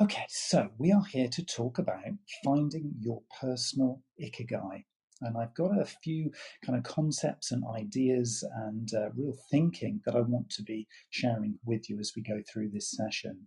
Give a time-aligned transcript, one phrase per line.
[0.00, 2.02] Okay, so we are here to talk about
[2.44, 4.82] finding your personal ikigai.
[5.20, 6.32] And I've got a few
[6.66, 11.60] kind of concepts and ideas and uh, real thinking that I want to be sharing
[11.64, 13.46] with you as we go through this session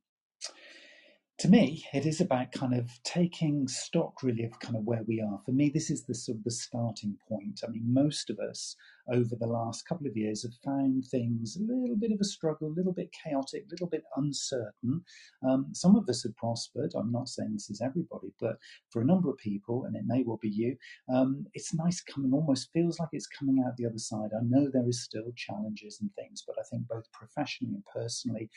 [1.40, 5.22] to me, it is about kind of taking stock really of kind of where we
[5.22, 5.40] are.
[5.46, 7.62] For me, this is the sort of the starting point.
[7.64, 8.76] I mean, most of us
[9.14, 12.70] over the last couple of years have found things a little bit of a struggle,
[12.70, 15.04] a little bit chaotic, a little bit uncertain.
[15.48, 16.94] Um, some of us have prospered.
[16.96, 18.58] I'm not saying this is everybody, but
[18.90, 20.76] for a number of people, and it may well be you,
[21.08, 24.32] um, it's nice coming, almost feels like it's coming out the other side.
[24.36, 28.50] I know there is still challenges and things, but I think both professionally and personally,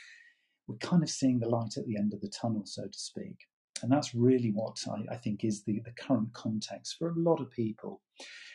[0.70, 3.36] we're kind of seeing the light at the end of the tunnel, so to speak.
[3.82, 7.40] And that's really what I, I, think is the, the current context for a lot
[7.40, 8.02] of people.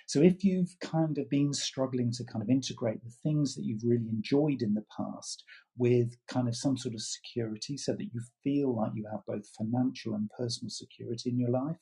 [0.07, 3.83] So if you've kind of been struggling to kind of integrate the things that you've
[3.83, 5.43] really enjoyed in the past
[5.77, 9.49] with kind of some sort of security so that you feel like you have both
[9.57, 11.77] financial and personal security in your life,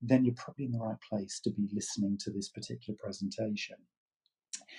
[0.00, 3.76] then you're probably in the right place to be listening to this particular presentation.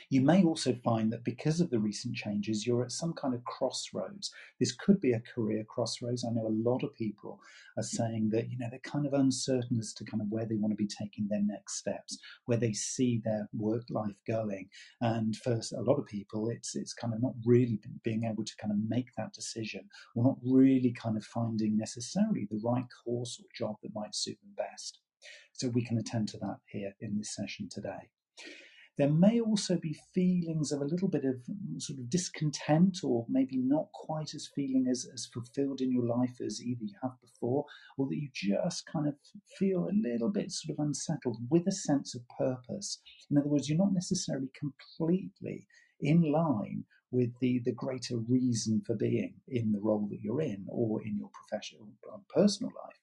[0.09, 3.43] You may also find that because of the recent changes, you're at some kind of
[3.43, 4.31] crossroads.
[4.59, 6.25] This could be a career crossroads.
[6.25, 7.39] I know a lot of people
[7.77, 7.87] are mm.
[7.87, 10.71] saying that, you know, they're kind of uncertain as to kind of where they want
[10.71, 14.69] to be taking their next steps, where they see their work life going.
[15.01, 18.55] And for a lot of people, it's it's kind of not really being able to
[18.57, 23.39] kind of make that decision or not really kind of finding necessarily the right course
[23.39, 24.99] or job that might suit them best.
[25.53, 28.09] So we can attend to that here in this session today.
[28.99, 33.25] There may also be feelings of a little bit of mm, sort of discontent or
[33.29, 37.13] maybe not quite as feeling as, as fulfilled in your life as either you have
[37.21, 37.63] before,
[37.97, 39.15] or that you just kind of
[39.57, 42.99] feel a little bit sort of unsettled with a sense of purpose.
[43.31, 45.65] In other words, you're not necessarily completely
[46.01, 50.65] in line with the, the greater reason for being in the role that you're in
[50.67, 52.98] or in your professional or personal life.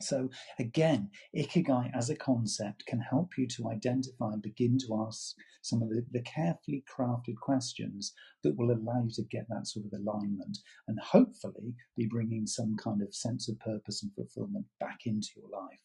[0.00, 5.34] So, again, Ikigai as a concept can help you to identify and begin to ask
[5.62, 8.12] some of the, the, carefully crafted questions
[8.42, 12.76] that will allow you to get that sort of alignment and hopefully be bringing some
[12.76, 15.80] kind of sense of purpose and fulfillment back into your life.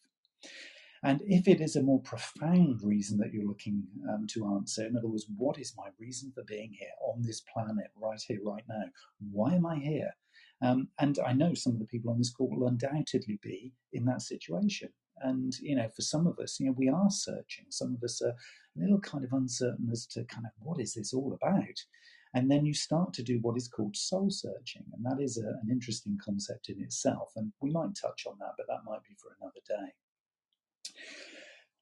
[1.04, 4.96] And if it is a more profound reason that you're looking um, to answer, in
[4.96, 8.62] other words, what is my reason for being here on this planet right here, right
[8.68, 8.84] now?
[9.32, 10.12] Why am I here?
[10.62, 14.04] Um, and I know some of the people on this call will undoubtedly be in
[14.04, 14.90] that situation.
[15.20, 17.66] And, you know, for some of us, you know, we are searching.
[17.68, 20.94] Some of us are a little kind of uncertain as to kind of what is
[20.94, 21.78] this all about?
[22.34, 24.84] And then you start to do what is called soul searching.
[24.94, 27.32] And that is a, an interesting concept in itself.
[27.36, 29.92] And we might touch on that, but that might be for another day.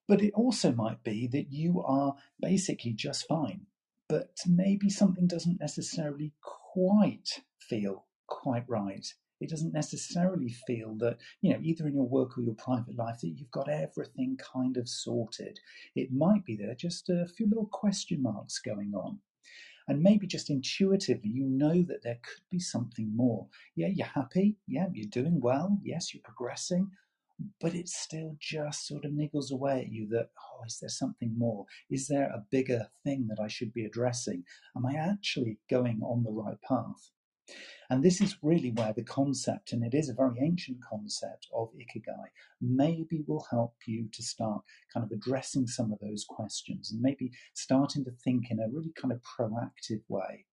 [0.09, 3.67] But it also might be that you are basically just fine,
[4.09, 9.07] but maybe something doesn't necessarily quite feel quite right.
[9.41, 13.21] It doesn't necessarily feel that, you know, either in your work or your private life,
[13.21, 15.59] that you've got everything kind of sorted.
[15.95, 19.19] It might be there just a few little question marks going on.
[19.89, 23.47] And maybe just intuitively, you know that there could be something more.
[23.77, 24.57] Yeah, you're happy.
[24.67, 25.79] Yeah, you're doing well.
[25.83, 26.91] Yes, you're progressing
[27.61, 31.33] but it still just sort of niggles away at you that, oh, is there something
[31.37, 31.65] more?
[31.91, 34.45] Is there a bigger thing that I should be addressing?
[34.77, 37.11] Am I actually going on the right path?
[37.91, 41.71] And this is really where the concept, and it is a very ancient concept of
[41.75, 42.29] ikigai,
[42.61, 44.63] maybe will help you to start
[44.95, 48.93] kind of addressing some of those questions and maybe starting to think in a really
[48.97, 50.47] kind of proactive way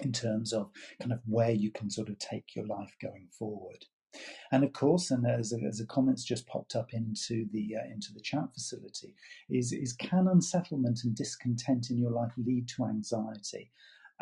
[0.00, 3.84] in terms of kind of where you can sort of take your life going forward.
[4.52, 7.90] And of course, and as a, as a comments just popped up into the uh,
[7.90, 9.14] into the chat facility,
[9.48, 13.72] is is can unsettlement and discontent in your life lead to anxiety?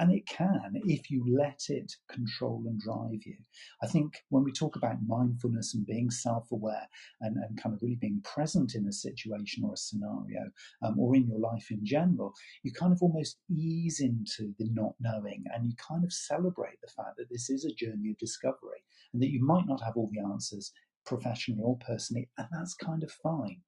[0.00, 3.36] And it can if you let it control and drive you.
[3.82, 6.88] I think when we talk about mindfulness and being self aware
[7.20, 10.50] and, and kind of really being present in a situation or a scenario
[10.82, 14.94] um, or in your life in general, you kind of almost ease into the not
[15.00, 18.82] knowing and you kind of celebrate the fact that this is a journey of discovery
[19.12, 20.72] and that you might not have all the answers
[21.04, 23.60] professionally or personally, and that's kind of fine.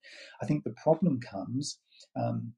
[0.43, 1.79] I think the problem comes.
[2.17, 2.55] Um,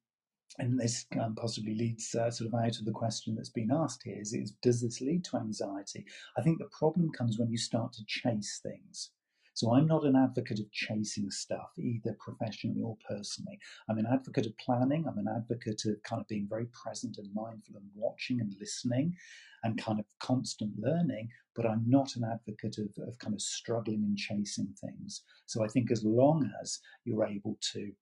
[0.59, 4.03] and this um, possibly leads uh, sort of out of the question that's been asked
[4.05, 6.05] here is, is does this lead to anxiety?
[6.39, 9.11] I think the problem comes when you start to chase things.
[9.55, 13.59] So I'm not an advocate of chasing stuff, either professionally or personally.
[13.89, 15.05] I'm an advocate of planning.
[15.06, 19.15] I'm an advocate of kind of being very present and mindful and watching and listening
[19.62, 21.29] and kind of constant learning.
[21.55, 25.23] But I'm not an advocate of, of kind of struggling and chasing things.
[25.47, 27.93] So I think as long as you're able to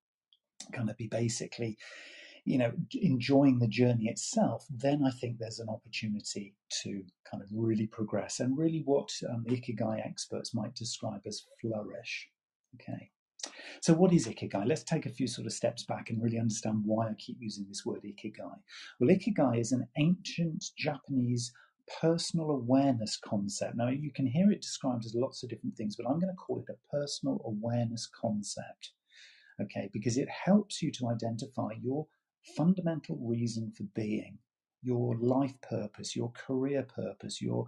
[0.72, 1.76] kind of be basically
[2.44, 7.48] you know, enjoying the journey itself, then I think there's an opportunity to kind of
[7.54, 12.28] really progress and really what um, Ikigai experts might describe as flourish.
[12.74, 13.10] Okay.
[13.80, 14.66] So, what is Ikigai?
[14.66, 17.66] Let's take a few sort of steps back and really understand why I keep using
[17.68, 18.58] this word Ikigai.
[18.98, 21.52] Well, Ikigai is an ancient Japanese
[22.00, 23.76] personal awareness concept.
[23.76, 26.36] Now, you can hear it described as lots of different things, but I'm going to
[26.36, 28.92] call it a personal awareness concept.
[29.60, 32.06] Okay, because it helps you to identify your
[32.56, 34.38] fundamental reason for being,
[34.82, 37.66] your life purpose, your career purpose, your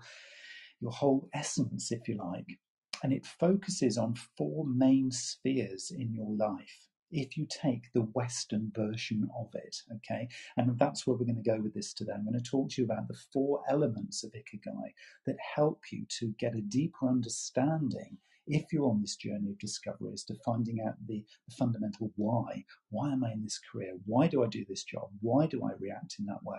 [0.81, 2.59] your whole essence, if you like.
[3.03, 8.73] And it focuses on four main spheres in your life if you take the Western
[8.75, 9.77] version of it.
[9.97, 10.29] Okay.
[10.57, 12.13] And that's where we're going to go with this today.
[12.15, 14.93] I'm going to talk to you about the four elements of Ikigai
[15.27, 20.13] that help you to get a deeper understanding if you're on this journey of discovery
[20.13, 22.65] as to finding out the, the, fundamental why.
[22.91, 23.95] Why am I in this career?
[24.07, 25.09] Why do I do this job?
[25.21, 26.59] Why do I react in that way?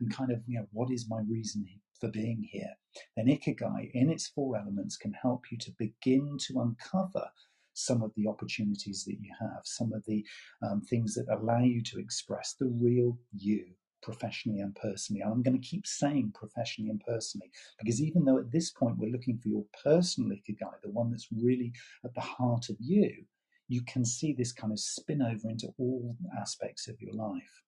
[0.00, 1.66] And kind of, you know, what is my reason
[2.00, 2.72] for being here?
[3.16, 7.28] Then Ikigai, in its four elements, can help you to begin to uncover
[7.74, 10.24] some of the opportunities that you have, some of the
[10.62, 13.64] um, things that allow you to express the real you
[14.02, 15.22] professionally and personally.
[15.22, 18.98] And I'm going to keep saying professionally and personally because even though at this point
[18.98, 21.72] we're looking for your personal ikigai, the one that's really
[22.04, 23.24] at the heart of you,
[23.68, 27.62] you can see this kind of spin over into all aspects of your life.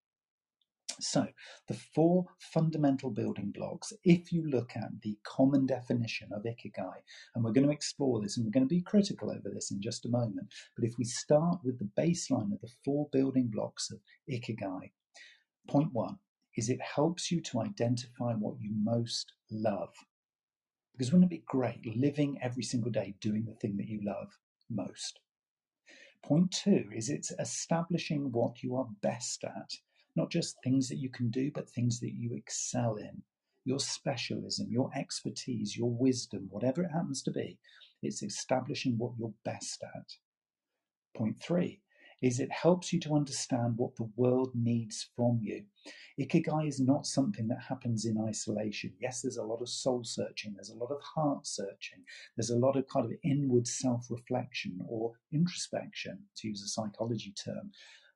[1.01, 1.27] So,
[1.67, 6.95] the four fundamental building blocks, if you look at the common definition of Ikigai,
[7.35, 9.81] and we're going to explore this and we're going to be critical over this in
[9.81, 13.91] just a moment, but if we start with the baseline of the four building blocks
[13.91, 13.99] of
[14.31, 14.93] Ikigai,
[15.69, 16.19] point one
[16.57, 19.95] is it helps you to identify what you most love.
[20.93, 24.29] Because wouldn't it be great living every single day doing the thing that you love
[24.71, 25.19] most?
[26.23, 29.73] Point two is it's establishing what you are best at
[30.17, 33.23] not just things that you can do, but things that you excel in.
[33.65, 37.59] Your specialism, your expertise, your wisdom, whatever it happens to be,
[38.03, 40.13] it's establishing what you're best at.
[41.17, 41.81] Point three
[42.25, 45.63] is it helps you to understand what the world needs from you.
[46.19, 48.95] Ikigai is not something that happens in isolation.
[48.99, 52.03] Yes, there's a lot of soul searching, there's a lot of heart searching,
[52.35, 57.35] there's a lot of kind of inward self reflection or introspection, to use a psychology
[57.45, 57.71] term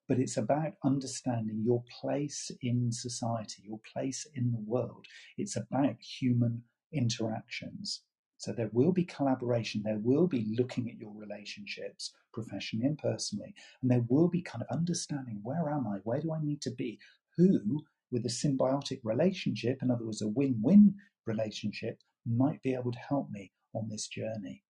[0.09, 5.05] but it's about understanding your place in society, your place in the world.
[5.37, 6.63] It's about human
[6.95, 8.01] interactions.
[8.39, 13.53] So there will be collaboration, there will be looking at your relationships professionally and personally,
[13.83, 16.71] and there will be kind of understanding where am I, where do I need to
[16.71, 17.01] be,
[17.37, 20.95] who, with a symbiotic relationship, in other words, a win win
[21.27, 24.63] relationship, might be able to help me on this journey.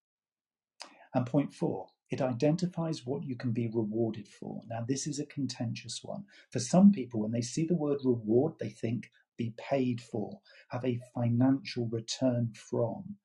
[1.14, 4.62] And point four, it identifies what you can be rewarded for.
[4.66, 6.24] Now, this is a contentious one.
[6.50, 10.84] For some people, when they see the word reward, they think be paid for, have
[10.84, 13.16] a financial return from.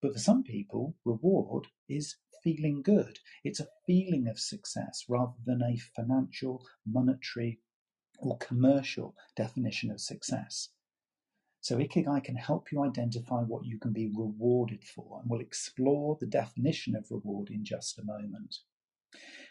[0.00, 3.18] But for some people, reward is feeling good.
[3.42, 7.60] It's a feeling of success rather than a financial, monetary,
[8.18, 10.70] or commercial definition of success.
[11.60, 16.16] So Ikigai can help you identify what you can be rewarded for, and we'll explore
[16.20, 18.58] the definition of reward in just a moment.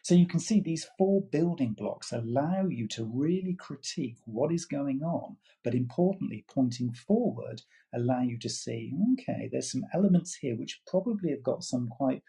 [0.04, 4.66] So you can see these four building blocks allow you to really critique what is
[4.66, 7.64] going on, but importantly, pointing forward,
[7.94, 12.24] allow you to see, okay, there's some elements here which probably have got some quite,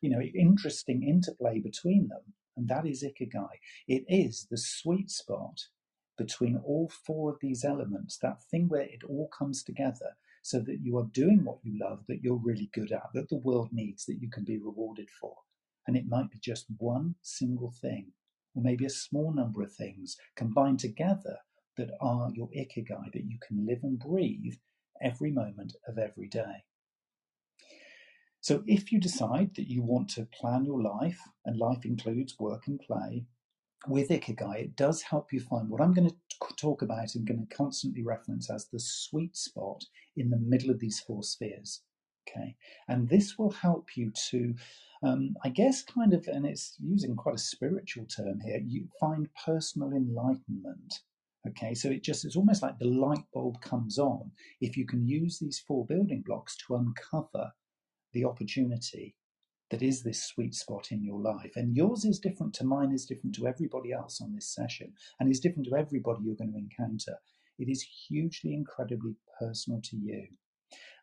[0.00, 2.34] you know, interesting interplay between them.
[2.56, 3.58] And that is Ikigai.
[3.88, 5.62] It is the sweet spot
[6.16, 10.78] between all four of these elements, that thing where it all comes together so that
[10.80, 14.04] you are doing what you love, that you're really good at, that the world needs,
[14.04, 15.34] that you can be rewarded for.
[15.86, 18.12] And it might be just one single thing,
[18.54, 21.38] or maybe a small number of things combined together
[21.76, 24.56] that are your ikigai, that you can live and breathe
[25.00, 26.64] every moment of every day.
[28.40, 32.68] So, if you decide that you want to plan your life, and life includes work
[32.68, 33.26] and play,
[33.88, 37.46] with Ikigai, it does help you find what I'm going to talk about and going
[37.46, 39.84] to constantly reference as the sweet spot
[40.16, 41.82] in the middle of these four spheres.
[42.28, 42.56] Okay,
[42.88, 44.54] and this will help you to,
[45.02, 48.60] um, I guess, kind of, and it's using quite a spiritual term here.
[48.64, 50.94] You find personal enlightenment.
[51.48, 55.06] Okay, so it just it's almost like the light bulb comes on if you can
[55.06, 57.52] use these four building blocks to uncover
[58.12, 59.14] the opportunity
[59.70, 61.52] that is this sweet spot in your life.
[61.56, 65.30] And yours is different to mine, is different to everybody else on this session, and
[65.30, 67.18] is different to everybody you're going to encounter.
[67.58, 70.28] It is hugely, incredibly personal to you.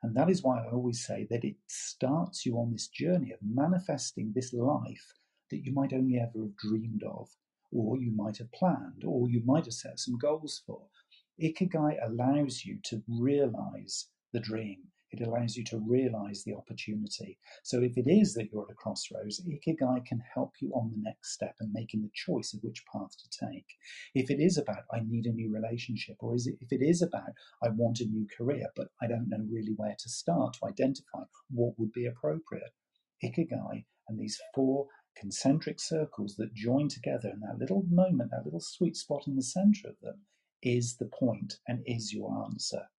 [0.01, 3.39] And that is why I always say that it starts you on this journey of
[3.41, 5.13] manifesting this life
[5.49, 7.29] that you might only ever have dreamed of,
[7.71, 10.87] or you might have planned, or you might have set some goals for.
[11.41, 14.92] Ikigai allows you to realize the dream.
[15.13, 17.37] It allows you to realize the opportunity.
[17.61, 20.97] So if it is that you're at a crossroads, Ikigai can help you on the
[20.97, 23.77] next step and making the choice of which path to take.
[24.15, 27.03] If it is about I need a new relationship, or is it if it is
[27.03, 30.65] about I want a new career, but I don't know really where to start to
[30.65, 32.73] identify what would be appropriate.
[33.23, 38.59] Ikigai and these four concentric circles that join together in that little moment, that little
[38.59, 40.21] sweet spot in the center of them,
[40.63, 42.89] is the point and is your answer.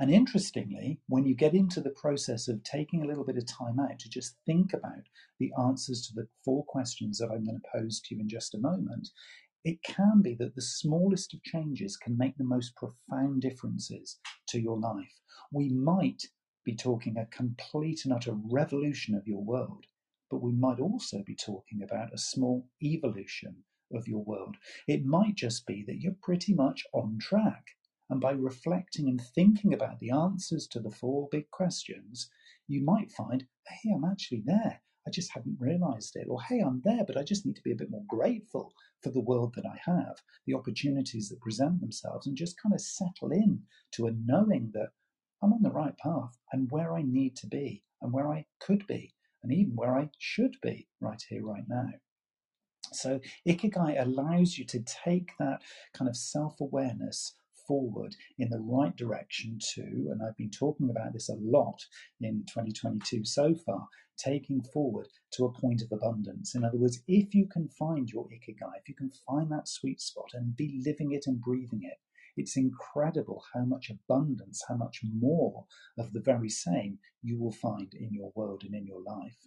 [0.00, 3.78] And interestingly, when you get into the process of taking a little bit of time
[3.78, 5.06] out to just think about
[5.38, 8.54] the answers to the four questions that I'm going to pose to you in just
[8.54, 9.10] a moment,
[9.62, 14.58] it can be that the smallest of changes can make the most profound differences to
[14.58, 15.20] your life.
[15.52, 16.22] We might
[16.64, 19.84] be talking a complete and utter revolution of your world,
[20.30, 24.56] but we might also be talking about a small evolution of your world.
[24.88, 27.64] It might just be that you're pretty much on track.
[28.10, 32.28] And by reflecting and thinking about the answers to the four big questions,
[32.66, 34.82] you might find, hey, I'm actually there.
[35.06, 36.26] I just hadn't realized it.
[36.28, 39.10] Or, hey, I'm there, but I just need to be a bit more grateful for
[39.10, 43.30] the world that I have, the opportunities that present themselves, and just kind of settle
[43.30, 43.62] in
[43.92, 44.90] to a knowing that
[45.42, 46.36] I'm on the right path.
[46.52, 50.10] I'm where I need to be and where I could be, and even where I
[50.18, 51.90] should be right here, right now.
[52.92, 55.62] So, Ikigai allows you to take that
[55.94, 57.34] kind of self awareness
[57.70, 61.80] forward in the right direction to, and I've been talking about this a lot
[62.20, 63.86] in 2022 so far,
[64.18, 66.56] taking forward to a point of abundance.
[66.56, 70.00] In other words, if you can find your Ikigai, if you can find that sweet
[70.00, 71.98] spot and be living it and breathing it,
[72.36, 75.64] it's incredible how much abundance, how much more
[75.96, 79.46] of the very same you will find in your world and in your life.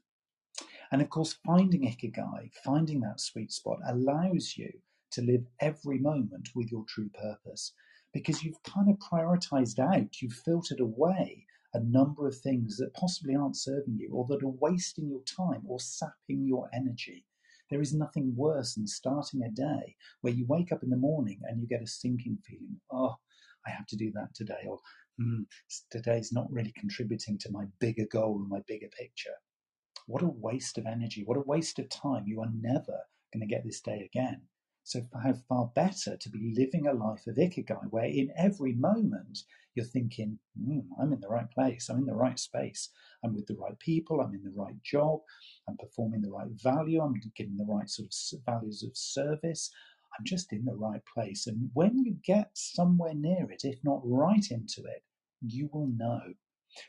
[0.94, 4.72] And of course, finding Ikigai, finding that sweet spot, allows you
[5.12, 7.74] to live every moment with your true purpose
[8.13, 13.36] because you've kind of prioritized out, you've filtered away a number of things that possibly
[13.36, 17.25] aren't serving you or that are wasting your time or sapping your energy.
[17.72, 21.39] There is nothing worse than starting a day where you wake up in the morning
[21.43, 23.15] and you get a sinking feeling, oh,
[23.65, 24.79] I have to do that today, or
[25.20, 25.46] mm,
[25.89, 29.34] today's not really contributing to my bigger goal and my bigger picture.
[30.05, 31.24] What a waste of energy.
[31.25, 32.25] What a waste of time.
[32.27, 33.00] You are never
[33.34, 34.41] going to get this day again.
[34.86, 39.40] So, how far better to be living a life of ikigai, where in every moment
[39.75, 42.90] you're thinking, mm, I'm in the right place, I'm in the right space,
[43.24, 45.22] I'm with the right people, I'm in the right job,
[45.70, 49.72] I'm performing the right value, I'm giving the right sort of values of service,
[50.20, 51.48] I'm just in the right place.
[51.48, 55.04] And when you get somewhere near it, if not right into it,
[55.42, 56.34] you will know.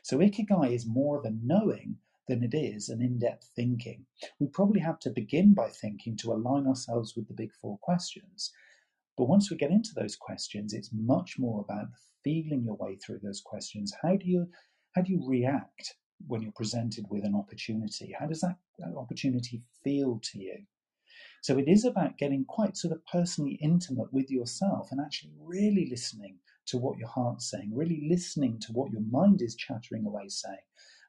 [0.03, 4.05] So, ikigai is more of a knowing than it is an in depth thinking.
[4.39, 8.51] We probably have to begin by thinking to align ourselves with the big four questions.
[9.17, 11.87] But once we get into those questions, it's much more about
[12.23, 13.93] feeling your way through those questions.
[14.01, 14.47] How do you
[14.95, 15.95] how do you react
[16.27, 18.15] when you're presented with an opportunity?
[18.17, 20.65] How does that, that opportunity feel to you?
[21.41, 25.87] So it is about getting quite sort of personally intimate with yourself and actually really
[25.89, 30.27] listening to what your heart's saying, really listening to what your mind is chattering away
[30.27, 30.57] saying,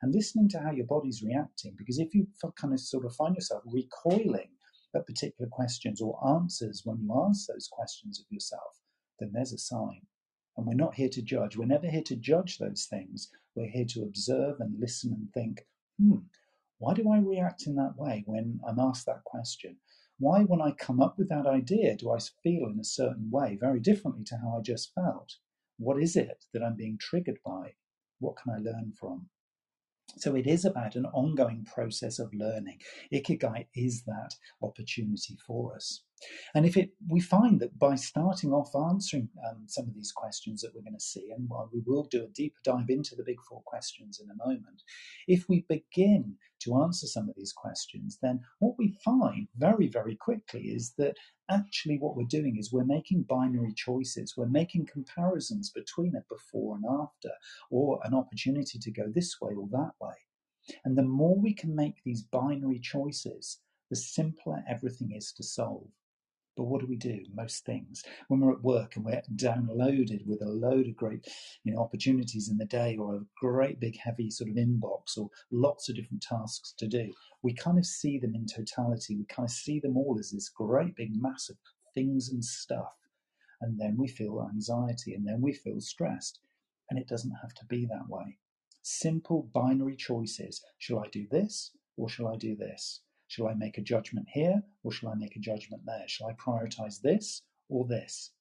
[0.02, 1.74] and listening to how your body's reacting.
[1.76, 2.26] Because if you
[2.60, 4.50] kind of sort of find yourself recoiling
[4.94, 8.80] at particular questions or answers when you ask those questions of yourself,
[9.18, 10.02] then there's a sign.
[10.56, 11.56] And we're not here to judge.
[11.56, 13.30] We're never here to judge those things.
[13.54, 15.66] We're here to observe and listen and think,
[15.98, 16.18] hmm,
[16.78, 19.76] why do I react in that way when I'm asked that question?
[20.18, 23.58] Why, when I come up with that idea, do I feel in a certain way,
[23.60, 25.36] very differently to how I just felt?
[25.78, 27.74] What is it that I'm being triggered by?
[28.18, 29.28] What can I learn from?
[30.16, 32.80] So it is about an ongoing process of learning.
[33.12, 36.02] Ikigai is that opportunity for us.
[36.54, 40.62] And if it, we find that by starting off answering um, some of these questions
[40.62, 43.24] that we're going to see, and while we will do a deeper dive into the
[43.24, 44.82] big four questions in a moment,
[45.28, 50.16] if we begin to answer some of these questions, then what we find very, very
[50.16, 51.16] quickly is that
[51.50, 54.34] actually what we're doing is we're making binary choices.
[54.36, 57.30] We're making comparisons between a before and after,
[57.70, 60.14] or an opportunity to go this way or that way.
[60.84, 65.88] And the more we can make these binary choices, the simpler everything is to solve.
[66.56, 67.22] But what do we do?
[67.34, 68.02] Most things.
[68.28, 71.28] When we're at work and we're downloaded with a load of great
[71.64, 75.28] you know, opportunities in the day or a great big heavy sort of inbox or
[75.50, 79.16] lots of different tasks to do, we kind of see them in totality.
[79.16, 81.56] We kind of see them all as this great big mass of
[81.94, 82.94] things and stuff.
[83.60, 86.40] And then we feel anxiety and then we feel stressed.
[86.88, 88.38] And it doesn't have to be that way.
[88.82, 90.64] Simple binary choices.
[90.78, 93.02] Shall I do this or shall I do this?
[93.28, 96.06] Shall I make a judgment here or shall I make a judgment there?
[96.06, 98.32] Shall I prioritize this or this?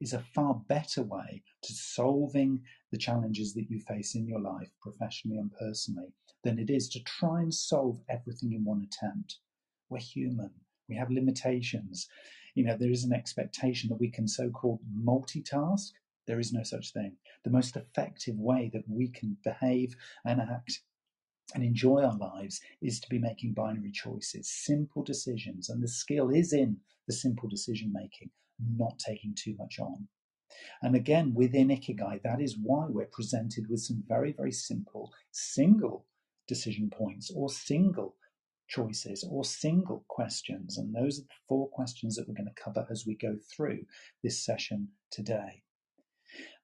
[0.00, 4.70] Is a far better way to solving the challenges that you face in your life,
[4.80, 6.12] professionally and personally,
[6.42, 9.38] than it is to try and solve everything in one attempt.
[9.88, 10.50] We're human,
[10.88, 12.08] we have limitations.
[12.54, 15.92] You know, there is an expectation that we can so called multitask.
[16.26, 17.16] There is no such thing.
[17.44, 20.80] The most effective way that we can behave and act
[21.54, 25.68] and enjoy our lives is to be making binary choices, simple decisions.
[25.68, 28.30] And the skill is in the simple decision making,
[28.76, 30.08] not taking too much on.
[30.82, 36.06] And again, within Ikigai, that is why we're presented with some very, very simple single
[36.46, 38.16] decision points or single
[38.68, 40.78] choices or single questions.
[40.78, 43.84] And those are the four questions that we're going to cover as we go through
[44.22, 45.62] this session today.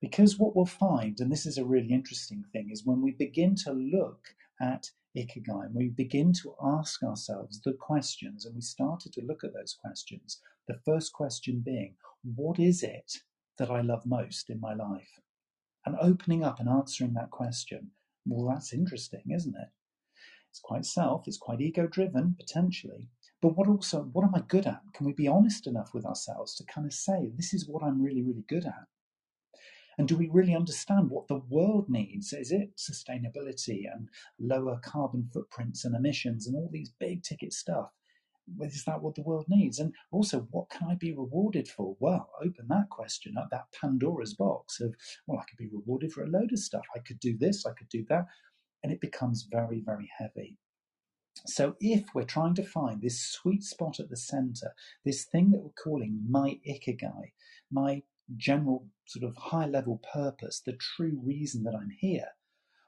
[0.00, 3.54] Because what we'll find, and this is a really interesting thing, is when we begin
[3.64, 9.12] to look at Ikigai and we begin to ask ourselves the questions, and we started
[9.14, 10.40] to look at those questions.
[10.68, 13.12] The first question being, What is it
[13.58, 15.18] that I love most in my life?
[15.84, 17.90] And opening up and answering that question,
[18.26, 19.68] well, that's interesting, isn't it?
[20.50, 23.08] It's quite self, it's quite ego driven, potentially.
[23.40, 24.82] But what also, what am I good at?
[24.94, 28.02] Can we be honest enough with ourselves to kind of say, this is what I'm
[28.02, 28.86] really, really good at?
[30.00, 32.32] And do we really understand what the world needs?
[32.32, 37.90] Is it sustainability and lower carbon footprints and emissions and all these big ticket stuff?
[38.62, 39.78] Is that what the world needs?
[39.78, 41.98] And also, what can I be rewarded for?
[42.00, 44.94] Well, open that question up, that Pandora's box of,
[45.26, 46.86] well, I could be rewarded for a load of stuff.
[46.96, 48.24] I could do this, I could do that.
[48.82, 50.56] And it becomes very, very heavy.
[51.46, 55.60] So, if we're trying to find this sweet spot at the center, this thing that
[55.60, 57.32] we're calling my ikigai,
[57.70, 58.02] my
[58.36, 62.28] general sort of high level purpose, the true reason that I'm here,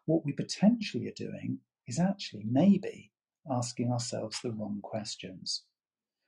[0.06, 3.10] what we potentially are doing is actually maybe
[3.50, 5.64] asking ourselves the wrong questions.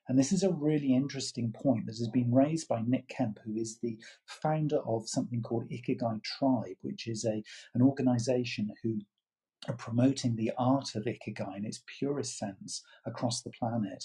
[0.08, 3.56] And this is a really interesting point that has been raised by Nick Kemp, who
[3.56, 7.42] is the founder of something called Ikigai Tribe, which is a,
[7.74, 9.00] an organization who
[9.66, 14.04] are promoting the art of Ikigai in its purest sense across the planet.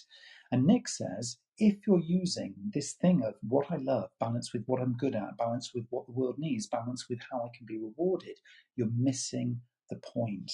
[0.51, 4.81] And Nick says if you're using this thing of what I love, balanced with what
[4.81, 7.77] I'm good at, balanced with what the world needs, balanced with how I can be
[7.77, 8.37] rewarded,
[8.75, 10.51] you're missing the point.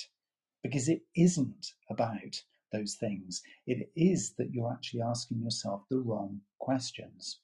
[0.63, 2.41] Because it isn't about
[2.71, 3.43] those things.
[3.67, 7.39] It is that you're actually asking yourself the wrong questions.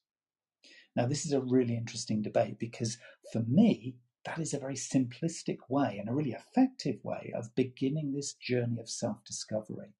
[0.95, 2.97] Now, this is a really interesting debate because
[3.31, 3.95] for me,
[4.25, 8.79] that is a very simplistic way and a really effective way of beginning this journey
[8.79, 9.93] of self discovery.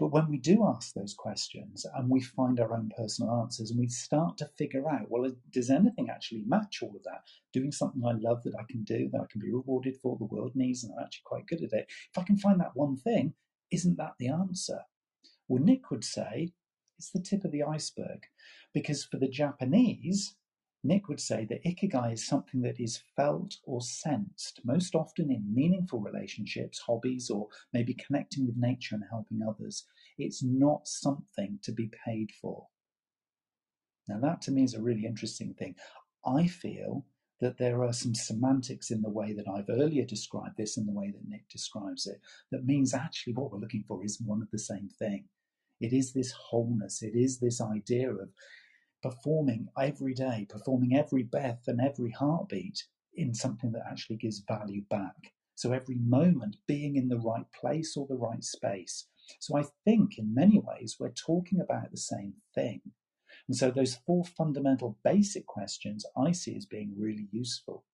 [0.00, 3.78] But when we do ask those questions and we find our own personal answers and
[3.78, 7.24] we start to figure out, well, does anything actually match all of that?
[7.52, 10.24] Doing something I love that I can do, that I can be rewarded for, the
[10.24, 11.86] world needs, and I'm actually quite good at it.
[11.90, 13.34] If I can find that one thing,
[13.70, 14.78] isn't that the answer?
[15.48, 16.54] Well, Nick would say
[16.96, 18.22] it's the tip of the iceberg
[18.72, 20.34] because for the Japanese,
[20.82, 25.54] Nick would say that ikigai is something that is felt or sensed, most often in
[25.54, 29.84] meaningful relationships, hobbies, or maybe connecting with nature and helping others.
[30.16, 32.68] It's not something to be paid for.
[34.08, 35.76] Now, that to me is a really interesting thing.
[36.24, 37.04] I feel
[37.40, 40.92] that there are some semantics in the way that I've earlier described this and the
[40.92, 44.50] way that Nick describes it that means actually what we're looking for is one of
[44.50, 45.24] the same thing.
[45.80, 48.30] It is this wholeness, it is this idea of
[49.02, 52.84] performing every day, performing every breath and every heartbeat
[53.14, 55.32] in something that actually gives value back.
[55.54, 59.06] So every moment being in the right place or the right space.
[59.38, 62.80] So I think in many ways we're talking about the same thing.
[63.46, 67.84] And so those four fundamental basic questions I see as being really useful.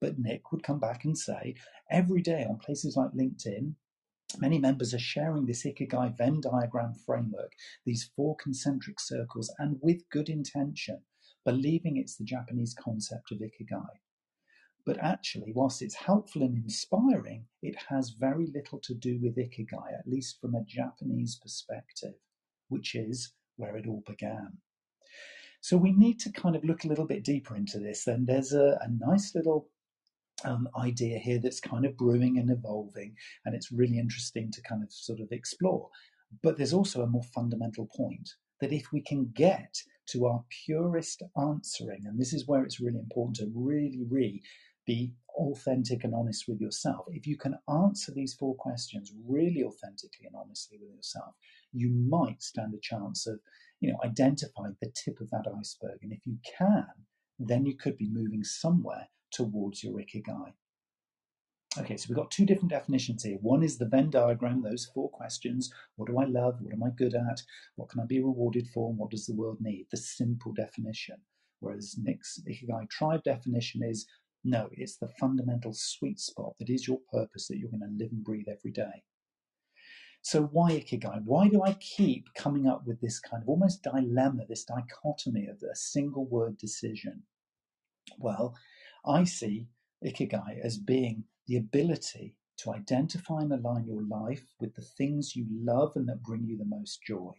[0.00, 1.54] But Nick would come back and say
[1.90, 3.74] every day on places like LinkedIn,
[4.38, 7.52] Many members are sharing this Ikigai Venn diagram framework,
[7.84, 11.02] these four concentric circles, and with good intention,
[11.44, 14.00] believing it's the Japanese concept of Ikigai.
[14.84, 19.96] But actually, whilst it's helpful and inspiring, it has very little to do with Ikigai,
[19.98, 22.14] at least from a Japanese perspective,
[22.68, 24.58] which is where it all began.
[25.60, 28.04] So we need to kind of look a little bit deeper into this.
[28.04, 29.68] Then there's a, a nice little
[30.44, 34.82] um, idea here that's kind of brewing and evolving, and it's really interesting to kind
[34.82, 35.88] of sort of explore.
[36.42, 39.76] But there's also a more fundamental point that if we can get
[40.08, 44.42] to our purest answering, and this is where it's really important to really, really
[44.86, 47.06] be authentic and honest with yourself.
[47.08, 51.34] If you can answer these four questions really authentically and honestly with yourself,
[51.72, 53.38] you might stand a chance of,
[53.80, 55.98] you know, identifying the tip of that iceberg.
[56.02, 56.86] And if you can,
[57.38, 60.52] then you could be moving somewhere towards your ikigai.
[61.78, 63.38] Okay, so we've got two different definitions here.
[63.40, 65.72] One is the Venn diagram, those four questions.
[65.96, 66.60] What do I love?
[66.60, 67.42] What am I good at?
[67.76, 68.90] What can I be rewarded for?
[68.90, 69.86] And what does the world need?
[69.90, 71.16] The simple definition.
[71.60, 74.06] Whereas Nick's Ikigai tribe definition is
[74.44, 78.10] no, it's the fundamental sweet spot that is your purpose that you're going to live
[78.10, 79.04] and breathe every day.
[80.20, 81.22] So why Ikigai?
[81.24, 85.62] Why do I keep coming up with this kind of almost dilemma, this dichotomy of
[85.62, 87.22] a single word decision?
[88.18, 88.56] Well,
[89.04, 89.68] I see
[90.04, 95.46] Ikigai as being the ability to identify and align your life with the things you
[95.50, 97.32] love and that bring you the most joy.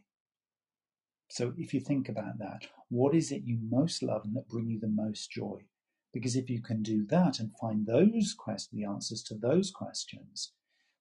[1.29, 4.69] So if you think about that, what is it you most love and that bring
[4.69, 5.65] you the most joy?
[6.11, 8.35] Because if you can do that and find those
[8.71, 10.51] the answers to those questions,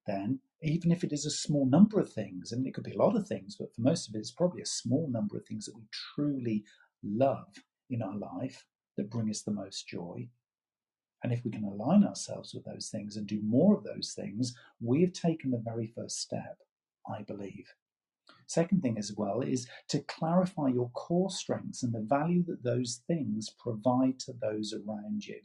[0.06, 2.92] then even if it is a small number of things, I and it could be
[2.92, 5.44] a lot of things, but for most of it, it's probably a small number of
[5.44, 5.82] things that we
[6.14, 6.64] truly
[7.02, 7.52] love
[7.90, 8.64] in our life
[8.96, 10.28] that bring us the most joy,
[11.22, 14.54] and if we can align ourselves with those things and do more of those things,
[14.80, 16.58] we have taken the very first step,
[17.08, 17.72] I believe.
[18.46, 23.02] Second thing as well is to clarify your core strengths and the value that those
[23.06, 25.40] things provide to those around you.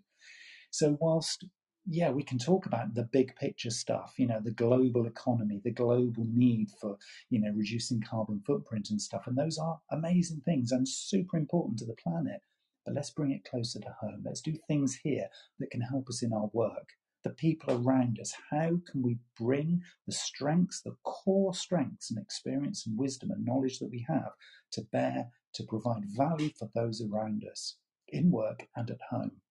[0.72, 1.46] So, whilst
[1.90, 5.72] yeah, we can talk about the big picture stuff, you know, the global economy, the
[5.72, 6.98] global need for,
[7.30, 9.26] you know, reducing carbon footprint and stuff.
[9.26, 12.42] And those are amazing things and super important to the planet.
[12.88, 14.23] But let's bring it closer to home.
[14.23, 15.28] Let's do things here
[15.60, 16.91] that can help us in our work.
[17.26, 18.34] The people around us.
[18.50, 23.80] How can we bring the strengths, the core strengths and experience and wisdom and knowledge
[23.80, 24.32] that we have
[24.71, 27.76] to bear to provide value for those around us
[28.08, 29.41] in work and at home?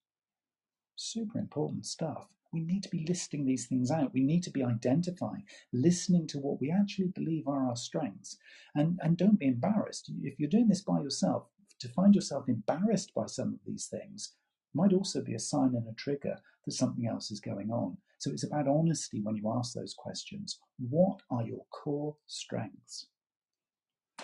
[0.95, 2.29] Super important stuff.
[2.51, 4.15] We need to be listing these things out.
[4.15, 8.37] We need to be identifying, listening to what we actually believe are our strengths.
[8.73, 10.09] And, and don't be embarrassed.
[10.23, 14.33] If you're doing this by yourself, to find yourself embarrassed by some of these things
[14.73, 17.97] might also be a sign and a trigger that something else is going on.
[18.19, 20.59] So it's about honesty when you ask those questions.
[20.77, 23.07] What are your core strengths?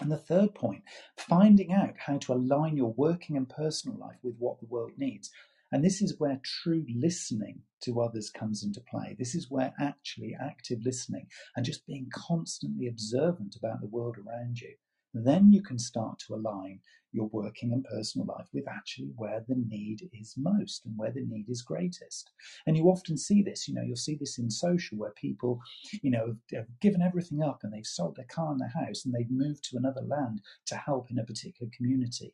[0.02, 0.84] And the third point,
[1.18, 5.30] finding out how to align your working and personal life with what the world needs.
[5.72, 9.16] And this is where true listening to others comes into play.
[9.18, 14.60] This is where actually active listening and just being constantly observant about the world around
[14.60, 14.76] you
[15.14, 16.80] then you can start to align
[17.12, 21.24] your working and personal life with actually where the need is most and where the
[21.24, 22.32] need is greatest.
[22.66, 25.62] And you often see this, you know, you'll see this in social where people,
[26.02, 29.14] you know, have given everything up and they've sold their car and their house and
[29.14, 32.34] they've moved to another land to help in a particular community.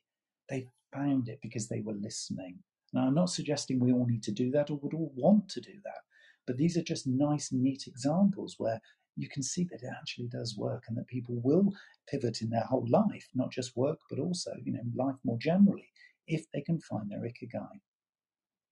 [0.50, 2.60] They found it because they were listening.
[2.94, 5.62] Now, I'm not suggesting we all need to do that or would all want to
[5.62, 6.02] do that,
[6.48, 8.82] but these are just nice, neat examples where
[9.20, 11.74] you can see that it actually does work and that people will
[12.08, 15.92] pivot in their whole life, not just work, but also, you know, life more generally,
[16.28, 17.80] if they can find their ikigai.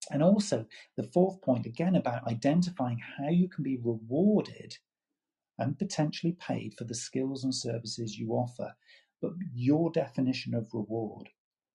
[0.09, 4.77] And also, the fourth point, again, about identifying how you can be rewarded
[5.59, 8.73] and potentially paid for the skills and services you offer,
[9.21, 11.29] but your definition of reward.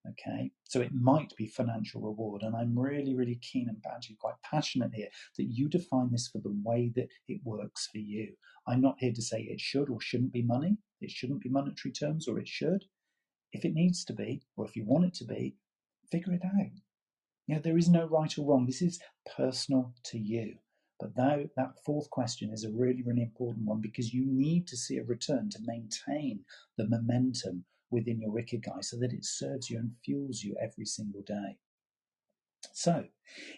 [0.08, 4.34] Okay, so it might be financial reward, and I'm really, really keen and actually quite
[4.42, 8.34] passionate here that you define this for the way that it works for you.
[8.66, 11.92] I'm not here to say it should or shouldn't be money, it shouldn't be monetary
[11.92, 12.86] terms, or it should.
[13.52, 15.56] If it needs to be, or if you want it to be,
[16.10, 16.72] figure it out.
[17.46, 18.66] You know, there is no right or wrong.
[18.66, 19.00] This is
[19.36, 20.56] personal to you.
[20.98, 24.76] But now that fourth question is a really, really important one because you need to
[24.76, 26.44] see a return to maintain
[26.76, 31.22] the momentum within your ikigai so that it serves you and fuels you every single
[31.22, 31.58] day.
[32.72, 33.04] So,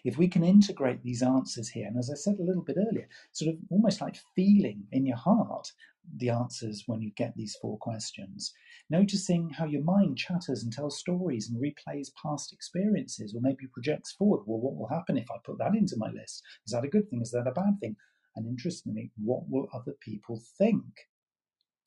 [0.03, 3.07] if we can integrate these answers here, and as I said a little bit earlier,
[3.33, 5.71] sort of almost like feeling in your heart
[6.17, 8.53] the answers when you get these four questions,
[8.89, 14.11] noticing how your mind chatters and tells stories and replays past experiences, or maybe projects
[14.11, 14.41] forward.
[14.45, 16.43] Well, what will happen if I put that into my list?
[16.65, 17.21] Is that a good thing?
[17.21, 17.95] Is that a bad thing?
[18.35, 21.07] And interestingly, what will other people think?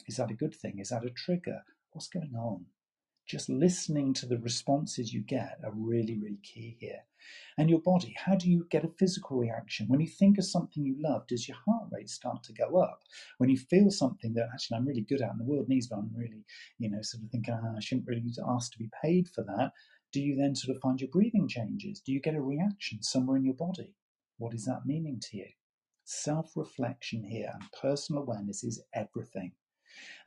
[0.06, 0.78] Is that a good thing?
[0.78, 1.62] Is that a trigger?
[1.98, 2.64] What's going on?
[3.26, 7.00] Just listening to the responses you get are really, really key here.
[7.58, 9.88] And your body, how do you get a physical reaction?
[9.88, 13.00] When you think of something you love, does your heart rate start to go up?
[13.38, 15.96] When you feel something that actually I'm really good at and the world needs, but
[15.96, 16.44] I'm really,
[16.78, 19.72] you know, sort of thinking, ah, I shouldn't really ask to be paid for that,
[20.12, 22.00] do you then sort of find your breathing changes?
[22.00, 23.96] Do you get a reaction somewhere in your body?
[24.36, 25.48] What is that meaning to you?
[26.04, 29.50] Self reflection here and personal awareness is everything.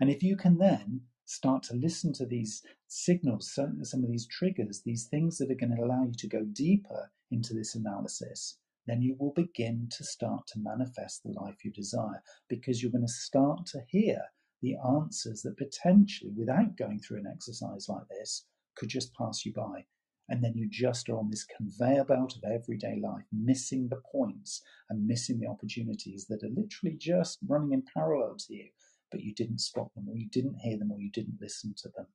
[0.02, 4.82] And if you can then start to listen to these signals, some of these triggers,
[4.84, 9.02] these things that are going to allow you to go deeper into this analysis, then
[9.02, 13.13] you will begin to start to manifest the life you desire because you're going to
[13.13, 14.20] start to hear
[14.62, 19.54] the answers that potentially, without going through an exercise like this, could just pass you
[19.54, 19.86] by.
[20.28, 24.62] And then you just are on this conveyor belt of everyday life, missing the points
[24.89, 28.70] and missing the opportunities that are literally just running in parallel to you,
[29.12, 31.89] but you didn't spot them, or you didn't hear them, or you didn't listen to
[31.95, 32.08] them.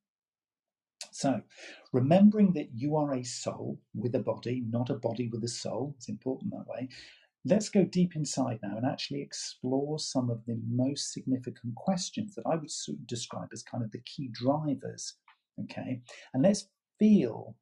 [1.11, 1.41] So,
[1.93, 5.93] remembering that you are a soul with a body, not a body with a soul,
[5.97, 6.89] it's important that way.
[7.45, 12.45] Let's go deep inside now and actually explore some of the most significant questions that
[12.45, 12.69] I would
[13.05, 15.13] describe as kind of the key drivers.
[15.63, 16.01] Okay,
[16.33, 16.67] and let's
[16.99, 17.55] feel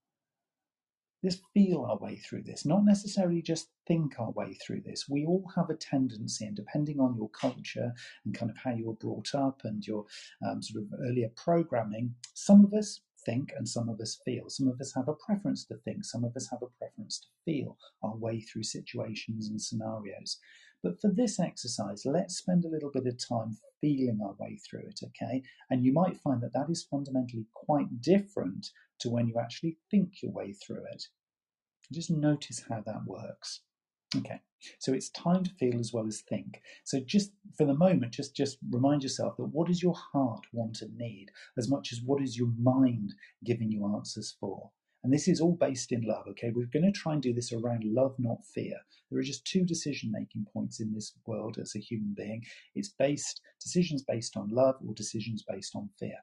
[1.26, 5.10] let's feel our way through this, not necessarily just think our way through this.
[5.10, 7.92] We all have a tendency, and depending on your culture
[8.26, 10.06] and kind of how you were brought up and your
[10.48, 14.50] um, sort of earlier programming, some of us think and some of us feel.
[14.50, 17.28] Some of us have a preference to think, some of us have a preference to
[17.44, 20.38] feel our way through situations and scenarios.
[20.86, 24.82] But for this exercise, let's spend a little bit of time feeling our way through
[24.82, 25.42] it, okay?
[25.72, 28.70] And you might find that that is fundamentally quite different
[29.00, 31.08] to when you actually think your way through it.
[31.92, 33.62] Just notice how that works.
[34.16, 34.42] Okay,
[34.78, 36.62] so it's time to feel as well as think.
[36.84, 40.84] So just for the moment, just just remind yourself that what does your heart want
[40.84, 44.70] and need as much as what is your mind giving you answers for.
[45.06, 46.50] And this is all based in love, okay?
[46.50, 48.76] We're going to try and do this around love, not fear.
[49.12, 52.44] There are just two decision making points in this world as a human being.
[52.74, 56.18] It's based, decisions based on love or decisions based on fear.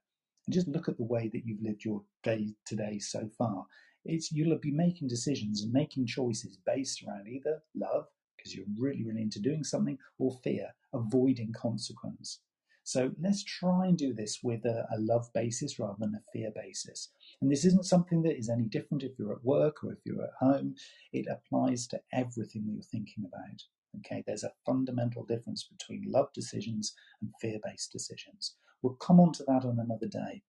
[0.47, 3.67] And just look at the way that you've lived your day today so far.
[4.05, 9.05] It's you'll be making decisions and making choices based around either love, because you're really,
[9.05, 12.41] really into doing something, or fear, avoiding consequence.
[12.85, 16.51] So let's try and do this with a, a, love basis rather than a fear
[16.55, 17.11] basis.
[17.43, 20.23] And this isn't something that is any different if you're at work or if you're
[20.23, 20.77] at home.
[21.13, 23.61] It applies to everything that you're thinking about.
[23.99, 28.55] Okay, there's a fundamental difference between love decisions and fear based decisions.
[28.81, 30.43] We'll come on to that on another day.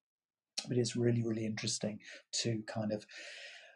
[0.67, 1.99] But it's really, really interesting
[2.43, 3.05] to kind of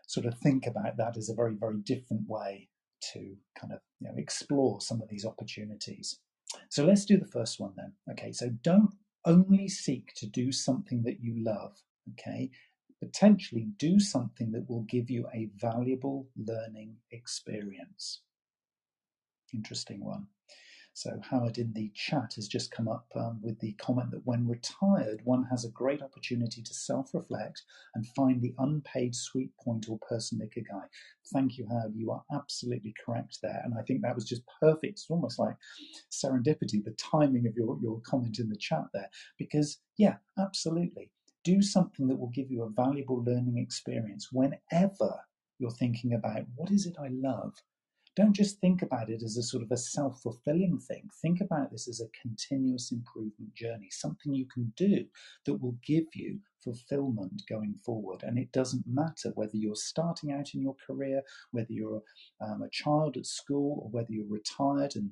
[0.08, 2.70] sort of think about that as a very, very different way
[3.14, 6.20] to kind of you know, explore some of these opportunities.
[6.70, 7.94] So let's do the first one then.
[8.12, 8.94] Okay, so don't
[9.26, 11.78] only seek to do something that you love.
[12.14, 12.52] Okay,
[13.00, 18.22] potentially do something that will give you a valuable learning experience.
[19.54, 20.28] Interesting one.
[20.98, 24.48] So Howard in the chat has just come up um, with the comment that when
[24.48, 27.62] retired, one has a great opportunity to self-reflect
[27.94, 30.88] and find the unpaid sweet point or personal ikigai.
[31.32, 31.94] Thank you, Howard.
[31.96, 34.94] You are absolutely correct there, and I think that was just perfect.
[34.94, 35.56] It's almost like
[36.12, 41.12] serendipity, the timing of your your comment in the chat there, because yeah, absolutely.
[41.48, 45.22] Do something that will give you a valuable learning experience whenever
[45.60, 47.54] you're thinking about what is it I love
[48.18, 51.08] don't just think about it as a sort of a self fulfilling thing.
[51.22, 55.06] Think about this as a continuous improvement journey, something you can do
[55.46, 58.24] that will give you fulfillment going forward.
[58.24, 62.02] And it doesn't matter whether you're starting out in your career, whether you're
[62.42, 65.12] um, a child at school, or whether you're retired and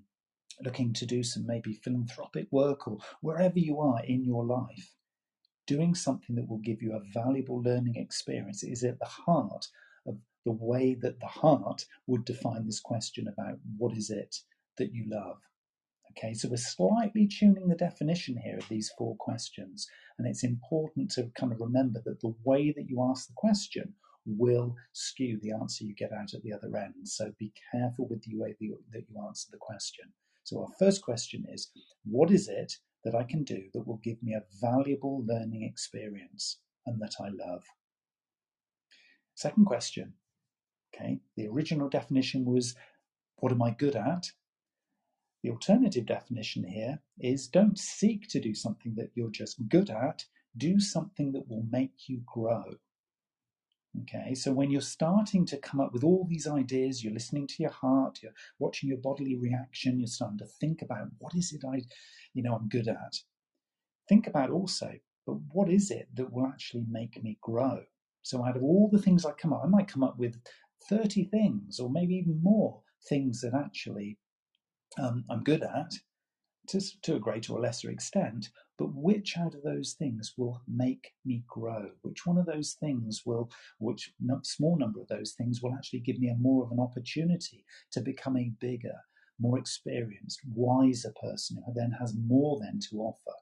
[0.64, 4.95] looking to do some maybe philanthropic work or wherever you are in your life.
[5.68, 9.68] Doing something that will give you a valuable learning experience is at the heart
[10.06, 14.38] of the way that the heart would define this question about what is it
[14.78, 15.38] that you love.
[16.12, 21.12] Okay, so we're slightly tuning the definition here of these four questions, and it's important
[21.12, 23.94] to kind of remember that the way that you ask the question
[24.26, 26.94] will skew the answer you get out at the other end.
[27.04, 28.80] So be careful with the way that you,
[29.28, 30.06] answer the question.
[30.44, 31.72] So, our first question is
[32.04, 36.60] What is it that I can do that will give me a valuable learning experience
[36.86, 37.64] and that I love?
[39.36, 40.14] Second question
[40.94, 42.76] Okay, the original definition was
[43.38, 44.32] what am I good at?
[45.44, 50.26] The alternative definition here is don't seek to do something that you're just good at,
[50.58, 52.64] do something that will make you grow.
[54.02, 57.64] Okay, so when you're starting to come up with all these ideas, you're listening to
[57.64, 61.64] your heart, you're watching your bodily reaction, you're starting to think about what is it
[61.66, 61.82] I,
[62.34, 63.16] you know, I'm good at.
[64.10, 64.92] Think about also,
[65.26, 67.84] but what is it that will actually make me grow?
[68.24, 70.42] So out of all the things I come up, I might come up with
[70.90, 74.18] 30 things, or maybe even more things that actually
[74.98, 75.94] um, I'm good at
[76.68, 81.14] to, to a greater or lesser extent, but which out of those things will make
[81.26, 81.90] me grow?
[82.02, 83.50] Which one of those things will,
[83.80, 87.66] which small number of those things will actually give me a more of an opportunity
[87.92, 88.96] to become a bigger,
[89.40, 93.38] more experienced, wiser person who then has more then to offer?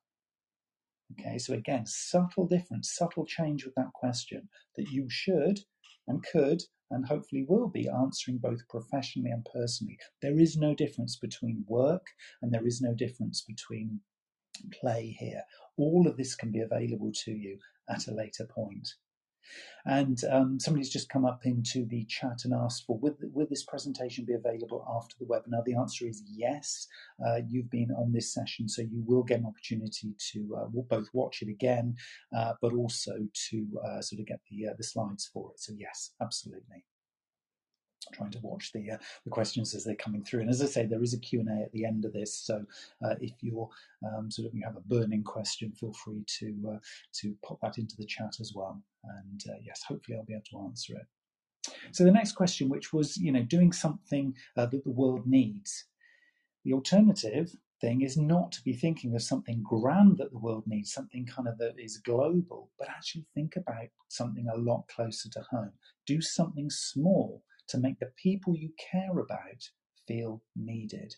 [1.19, 5.59] Okay, so again, subtle difference, subtle change with that question that you should
[6.07, 6.61] and could
[6.93, 9.97] and hopefully will be answering both professionally and personally.
[10.21, 12.07] There is no difference between work
[12.41, 13.99] and there is no difference between
[14.71, 15.43] play here.
[15.77, 17.57] All of this can be available to you
[17.89, 18.87] at a later point.
[19.85, 23.63] And um, somebody's just come up into the chat and asked for, will, will this
[23.63, 25.63] presentation be available after the webinar?
[25.65, 26.87] The answer is yes.
[27.25, 31.09] Uh, you've been on this session, so you will get an opportunity to uh, both
[31.13, 31.95] watch it again,
[32.35, 33.13] uh, but also
[33.49, 35.59] to uh, sort of get the, uh, the slides for it.
[35.59, 36.85] So yes, absolutely
[38.13, 40.41] trying to watch the uh, the questions as they're coming through.
[40.41, 42.63] And as I say, there is a Q&A at the end of this, so
[43.05, 43.69] uh, if you're
[44.05, 46.79] um, sort of you have a burning question, feel free to uh,
[47.21, 48.81] to pop that into the chat as well.
[49.03, 51.73] And uh, yes, hopefully I'll be able to answer it.
[51.91, 55.85] So the next question, which was you know doing something uh, that the world needs,
[56.65, 60.93] the alternative thing is not to be thinking of something grand that the world needs,
[60.93, 65.41] something kind of that is global, but actually think about something a lot closer to
[65.51, 65.73] home.
[66.05, 69.69] Do something small to make the people you care about
[70.07, 71.15] feel needed.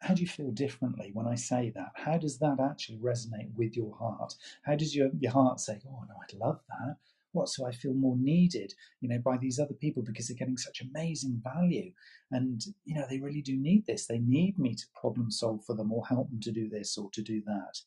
[0.00, 1.92] How do you feel differently when I say that?
[1.94, 4.34] How does that actually resonate with your heart?
[4.62, 6.96] How does your, your heart say, Oh, no, I'd love that?
[7.32, 7.48] What?
[7.48, 10.82] So I feel more needed, you know, by these other people because they're getting such
[10.82, 11.92] amazing value.
[12.30, 14.06] And, you know, they really do need this.
[14.06, 17.10] They need me to problem solve for them or help them to do this or
[17.10, 17.80] to do that.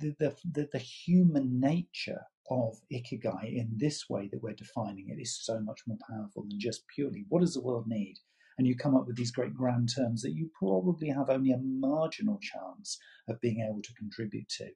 [0.00, 5.44] The, the, the, human nature of ikigai in this way that we're defining it is
[5.44, 8.16] so much more powerful than just purely what does the world need?
[8.56, 11.58] And you come up with these great grand terms that you probably have only a
[11.58, 14.70] marginal chance of being able to contribute to.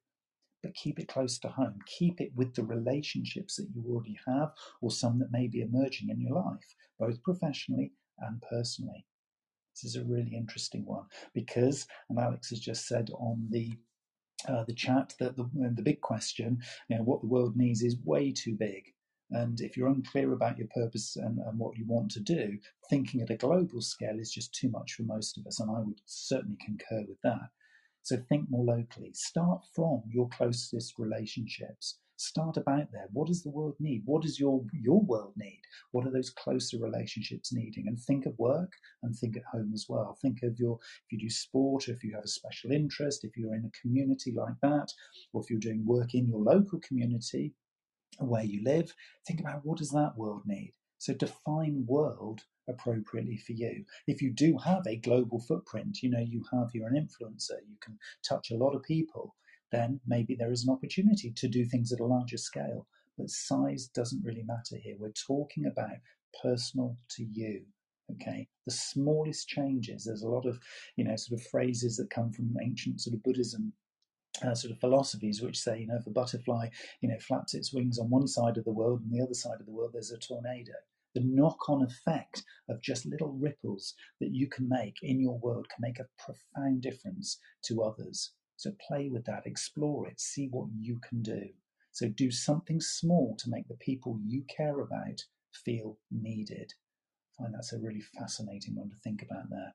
[0.63, 1.79] But keep it close to home.
[1.87, 6.09] Keep it with the relationships that you already have or some that may be emerging
[6.11, 9.07] in your life, both professionally and personally.
[9.75, 13.73] This is a really interesting one because, and Alex has just said on the
[14.49, 17.97] uh, the chat that the, the big question, you know, what the world needs is
[18.05, 18.93] way too big.
[19.31, 22.59] And if you're unclear about your purpose and, and, what you want to do,
[22.91, 25.61] thinking at a global scale is just too much for most of us.
[25.61, 27.49] And I would certainly concur with that.
[28.03, 29.13] So think more locally.
[29.15, 31.99] Start from your closest relationships.
[32.17, 33.09] Start about there.
[33.13, 34.03] What does the world need?
[34.05, 35.61] What does your your world need?
[35.91, 37.89] What are those closer relationships needing?
[37.89, 38.73] And think of work
[39.03, 40.17] and think at home as well.
[40.23, 43.37] Think of your if you do sport, or if you have a special interest, if
[43.37, 44.89] you're in a community like that,
[45.33, 47.53] or if you're doing work in your local community
[48.19, 48.95] where you live,
[49.27, 50.73] think about what does that world need?
[50.99, 53.85] So define world appropriately for you.
[54.07, 57.77] If you do have a global footprint, you know, you have, you're an influencer, you
[57.83, 59.35] can touch a lot of people,
[59.75, 62.87] then maybe there is an opportunity to do things at a larger scale.
[63.19, 64.97] But size doesn't really matter here.
[64.99, 65.97] We're talking about
[66.43, 67.63] personal to you.
[68.13, 70.05] Okay, the smallest changes.
[70.05, 70.59] There's a lot of,
[70.97, 73.73] you know, sort of phrases that come from ancient sort of Buddhism
[74.43, 76.69] uh, sort of philosophies which say, you know, if a butterfly,
[77.01, 79.61] you know, flaps its wings on one side of the world and the other side
[79.61, 80.73] of the world, there's a tornado.
[81.15, 85.81] The knock-on effect of just little ripples that you can make in your world can
[85.81, 88.33] make a profound difference to others.
[88.57, 91.49] So play with that, explore it, see what you can do.
[91.93, 96.73] So do something small to make the people you care about feel needed.
[97.39, 99.75] I find that's a really fascinating one to think about there.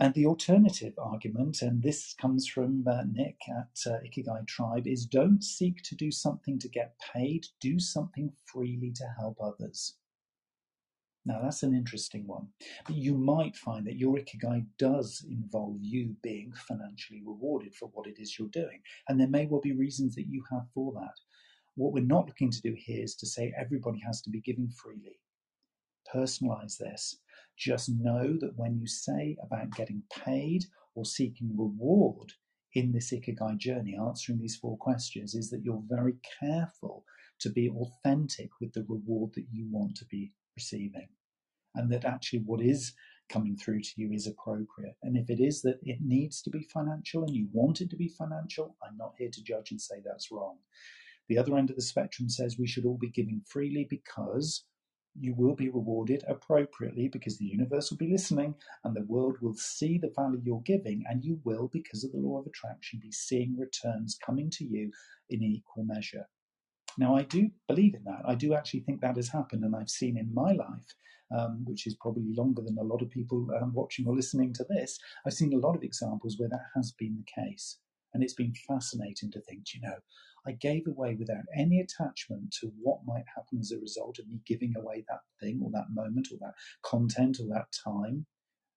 [0.00, 5.04] And the alternative argument, and this comes from uh, Nick at uh, Ikigai Tribe, is
[5.04, 9.96] don't seek to do something to get paid, do something freely to help others.
[11.24, 12.48] Now, that's an interesting one.
[12.88, 18.18] You might find that your ikigai does involve you being financially rewarded for what it
[18.18, 18.80] is you're doing.
[19.08, 21.14] And there may well be reasons that you have for that.
[21.74, 24.70] What we're not looking to do here is to say everybody has to be giving
[24.70, 25.20] freely.
[26.12, 27.20] Personalize this.
[27.56, 32.32] Just know that when you say about getting paid or seeking reward
[32.74, 37.04] in this ikigai journey, answering these four questions, is that you're very careful
[37.40, 41.08] to be authentic with the reward that you want to be receiving
[41.74, 42.92] and that actually what is
[43.28, 44.96] coming through to you is appropriate.
[45.02, 47.96] And if it is that it needs to be financial and you want it to
[47.96, 50.56] be financial, I'm not here to judge and say that's wrong.
[51.28, 54.64] The other end of the spectrum says we should all be giving freely because
[55.20, 59.54] you will be rewarded appropriately because the universe will be listening and the world will
[59.54, 63.12] see the value you're giving, and you will, because of the law of attraction, be
[63.12, 64.90] seeing returns coming to you
[65.28, 66.26] in equal measure.
[66.98, 68.22] Now, I do believe in that.
[68.26, 70.94] I do actually think that has happened, and I've seen in my life
[71.36, 74.64] um, which is probably longer than a lot of people um, watching or listening to
[74.68, 77.78] this, I've seen a lot of examples where that has been the case.
[78.14, 79.96] And it's been fascinating to think, you know,
[80.46, 84.40] I gave away without any attachment to what might happen as a result of me
[84.46, 88.24] giving away that thing or that moment or that content or that time.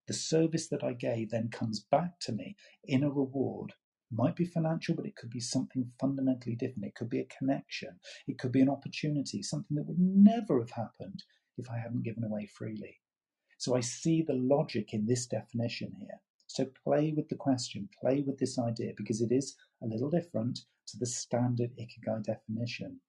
[0.07, 3.73] The service that I gave then comes back to me in a reward
[4.11, 6.85] might be financial, but it could be something fundamentally different.
[6.85, 7.99] It could be a connection.
[8.27, 11.23] It could be an opportunity, something that would never have happened
[11.57, 12.99] if I hadn't given away freely.
[13.57, 16.21] So I see the logic in this definition here.
[16.47, 20.59] So play with the question, play with this idea, because it is a little different
[20.87, 22.99] to the standard Ikigai definition.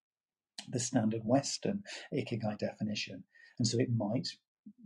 [0.68, 1.82] the standard Western
[2.14, 3.24] Ikigai definition.
[3.58, 4.28] And so it might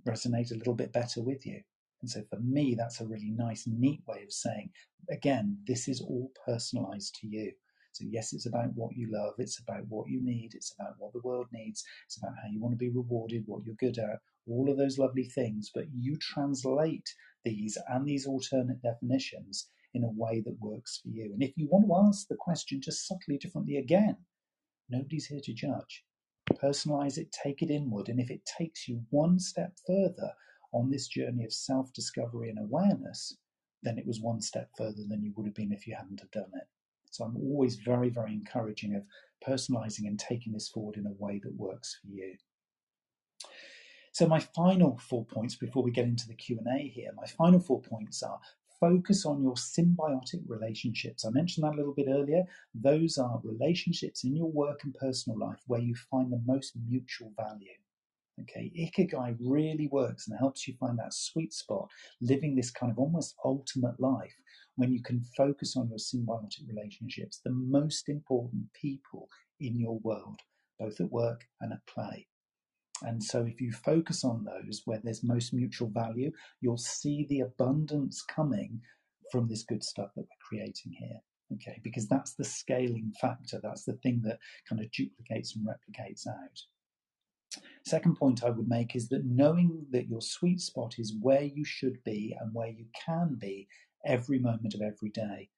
[0.06, 1.60] resonate a little bit better with you.
[2.02, 4.70] And so for me, that's a really nice, neat way of saying,
[5.10, 7.52] again, this is all personalized to you.
[7.92, 11.14] So, yes, it's about what you love, it's about what you need, it's about what
[11.14, 14.20] the world needs, it's about how you want to be rewarded, what you're good at,
[14.46, 15.70] all of those lovely things.
[15.74, 17.08] But you translate
[17.44, 21.32] these and these alternate definitions in a way that works for you.
[21.32, 24.18] And if you want to ask the question just subtly differently again,
[24.90, 26.04] nobody's here to judge.
[26.52, 30.32] Personalize it, take it inward, and if it takes you one step further
[30.72, 33.36] on this journey of self discovery and awareness,
[33.82, 36.30] then it was one step further than you would have been if you hadn't have
[36.30, 36.66] done it.
[37.10, 39.04] So I'm always very, very encouraging of
[39.46, 42.34] personalizing and taking this forward in a way that works for you.
[44.12, 47.80] So my final four points before we get into the Q&A here, my final four
[47.82, 48.40] points are
[48.80, 51.24] focus on your symbiotic relationships.
[51.24, 52.44] I mentioned that a little bit earlier.
[52.74, 57.32] Those are relationships in your work and personal life where you find the most mutual
[57.36, 57.76] value.
[58.42, 61.88] Okay, Ikigai really works and helps you find that sweet spot,
[62.20, 64.34] living this kind of almost ultimate life
[64.74, 69.28] when you can focus on your symbiotic relationships, the most important people
[69.58, 70.40] in your world,
[70.78, 72.26] both at work and at play.
[73.02, 76.30] And so, if you focus on those where there's most mutual value,
[76.60, 78.80] you'll see the abundance coming
[79.30, 81.20] from this good stuff that we're creating here.
[81.54, 86.26] Okay, because that's the scaling factor, that's the thing that kind of duplicates and replicates
[86.26, 86.60] out.
[87.86, 91.64] Second point I would make is that knowing that your sweet spot is where you
[91.64, 93.68] should be and where you can be
[94.04, 95.50] every moment of every day.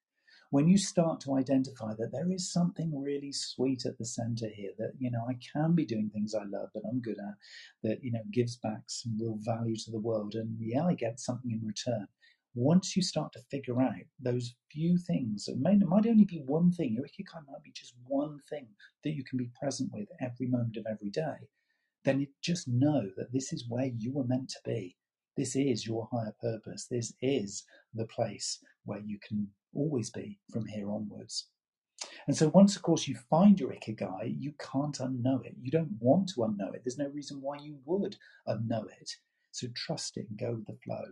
[0.51, 4.73] When you start to identify that there is something really sweet at the center here,
[4.77, 7.35] that, you know, I can be doing things I love, that I'm good at,
[7.83, 11.21] that, you know, gives back some real value to the world, and yeah, I get
[11.21, 12.09] something in return.
[12.55, 16.43] Once you start to figure out those few things, it, may, it might only be
[16.45, 18.67] one thing, your ikigai might be just one thing
[19.03, 21.49] that you can be present with every moment of every day,
[22.09, 24.97] then just know that this is where you were meant to be.
[25.37, 26.87] This is your higher purpose.
[26.91, 31.49] This is the place where you can always be from here onwards.
[32.27, 35.55] And so, once, of course, you find your ikigai, you can't unknow it.
[35.61, 36.83] You don't want to unknow it.
[36.85, 39.11] There's no reason why you would unknow it.
[39.51, 41.05] So, trust it and go with the flow.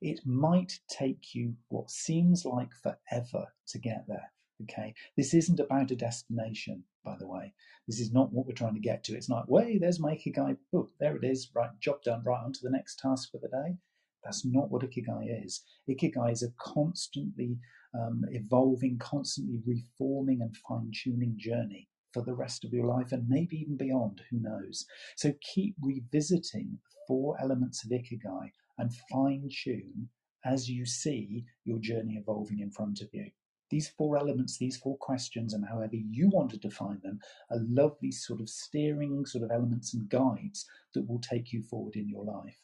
[0.00, 4.32] It might take you what seems like forever to get there.
[4.62, 7.52] Okay, this isn't about a destination, by the way.
[7.86, 9.14] This is not what we're trying to get to.
[9.14, 10.56] It's not, way, there's my Ikigai.
[10.74, 11.50] Oh, there it is.
[11.54, 12.22] Right, job done.
[12.24, 13.76] Right, on to the next task for the day.
[14.24, 15.62] That's not what Ikigai is.
[15.88, 17.58] Ikigai is a constantly
[17.94, 23.28] um, evolving, constantly reforming and fine tuning journey for the rest of your life and
[23.28, 24.22] maybe even beyond.
[24.30, 24.86] Who knows?
[25.16, 30.08] So keep revisiting four elements of Ikigai and fine tune
[30.44, 33.30] as you see your journey evolving in front of you.
[33.74, 37.18] These four elements, these four questions, and however you want to define them,
[37.50, 41.96] are lovely sort of steering sort of elements and guides that will take you forward
[41.96, 42.60] in your life.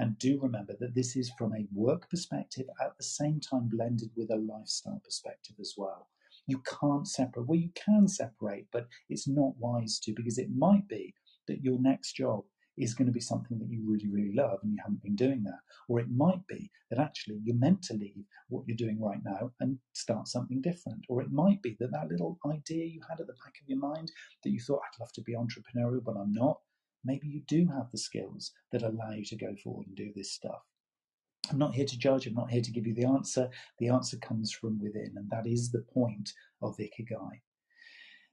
[0.00, 4.10] And do remember that this is from a work perspective at the same time blended
[4.16, 6.08] with a lifestyle perspective as well.
[6.48, 10.88] You can't separate, well, you can separate, but it's not wise to because it might
[10.88, 11.14] be
[11.46, 12.42] that your next job
[12.78, 15.42] is going to be something that you really, really love and you haven't been doing
[15.44, 15.60] that.
[15.88, 19.52] Or it might be that actually you're meant to leave what you're doing right now
[19.60, 21.04] and start something different.
[21.08, 23.78] Or it might be that that little idea you had at the back of your
[23.78, 24.10] mind
[24.44, 26.58] that you thought, I'd love to be entrepreneurial, but I'm not.
[27.04, 30.32] Maybe you do have the skills that allow you to go forward and do this
[30.32, 30.62] stuff.
[31.50, 33.48] I'm not here to judge, I'm not here to give you the answer.
[33.78, 37.40] The answer comes from within, and that is the point of Ikigai.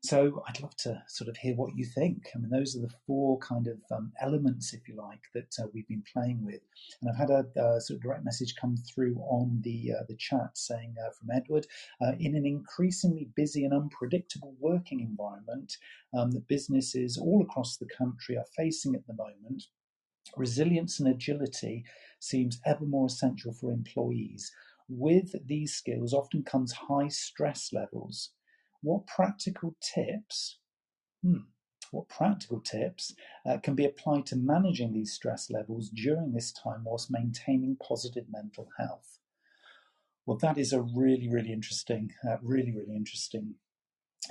[0.06, 2.28] So I'd love to sort of hear what you think.
[2.36, 5.66] I mean, those are the four kind of um, elements, if you like, that uh,
[5.74, 6.62] we've been playing with.
[7.01, 10.16] And I've had a, a, sort of direct message come through on the uh, the
[10.16, 11.66] chat saying uh, from Edward,
[11.99, 15.76] uh, in an increasingly busy and unpredictable working environment
[16.16, 19.64] um, that businesses all across the country are facing at the moment,
[20.38, 21.84] resilience and agility
[22.20, 24.51] seems ever more essential for employees.
[24.88, 28.34] With these skills often comes high stress levels
[28.86, 30.59] what practical tips,
[31.23, 31.39] hmm,
[31.91, 33.15] what practical tips
[33.45, 38.25] uh, can be applied to managing these stress levels during this time whilst maintaining positive
[38.29, 39.17] mental health?
[40.25, 43.55] Well, that is a really, really interesting, uh, really, really interesting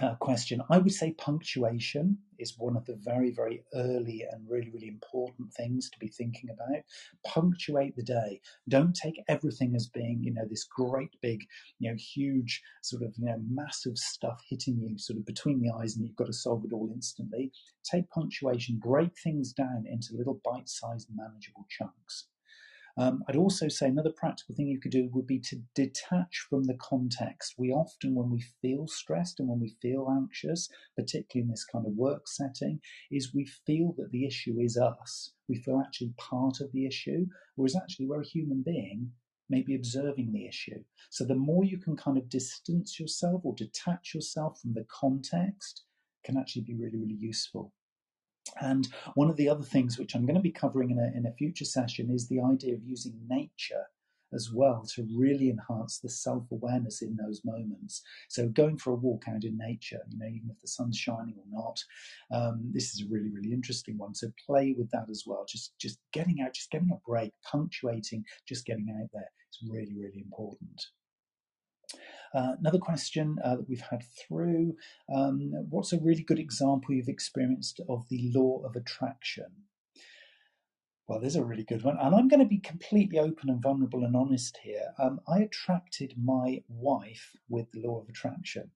[0.01, 0.63] uh, question.
[0.71, 5.53] I would say punctuation is one of the very, very early and really, really important
[5.53, 6.83] things to be thinking about.
[7.27, 8.41] Punctuate the day.
[8.69, 11.45] Don't take everything as being, you know, this great big,
[11.79, 15.71] you know, huge sort of, you know, massive stuff hitting you sort of between the
[15.71, 17.53] eyes and you've got to solve it all instantly.
[17.85, 22.27] Take punctuation, break things down into little bite sized, manageable chunks.
[22.97, 26.65] Um, I'd also say another practical thing you could do would be to detach from
[26.65, 27.55] the context.
[27.59, 31.87] We often, when we feel stressed and when we feel anxious, particularly in this kind
[31.87, 32.81] of work setting,
[33.11, 35.33] is we feel that the issue is us.
[35.49, 37.27] We feel actually part of the issue,
[37.57, 39.13] whereas actually we're a human being
[39.51, 40.83] maybe observing the issue.
[41.11, 45.85] So the more you can kind of distance yourself or detach yourself from the context
[46.25, 47.73] can actually be really, really useful.
[48.61, 51.27] And one of the other things which I'm going to be covering in a, in
[51.27, 53.87] a future session is the idea of using nature
[54.35, 58.03] as well to really enhance the self awareness in those moments.
[58.29, 61.37] So, going for a walk out in nature, you know, even if the sun's shining
[61.39, 61.79] or not,
[62.33, 64.15] um, this is a really, really interesting one.
[64.15, 65.47] So, play with that as well.
[65.49, 69.95] Just, just getting out, just getting a break, punctuating, just getting out there is really,
[69.95, 70.83] really important.
[72.35, 74.75] Uh, another question uh, that we've had through
[75.15, 79.47] um, What's a really good example you've experienced of the law of attraction?
[81.07, 81.99] Well, there's a really good one.
[82.01, 84.95] And I'm going to be completely open and vulnerable and honest here.
[84.99, 88.71] Um, I attracted my wife with the law of attraction.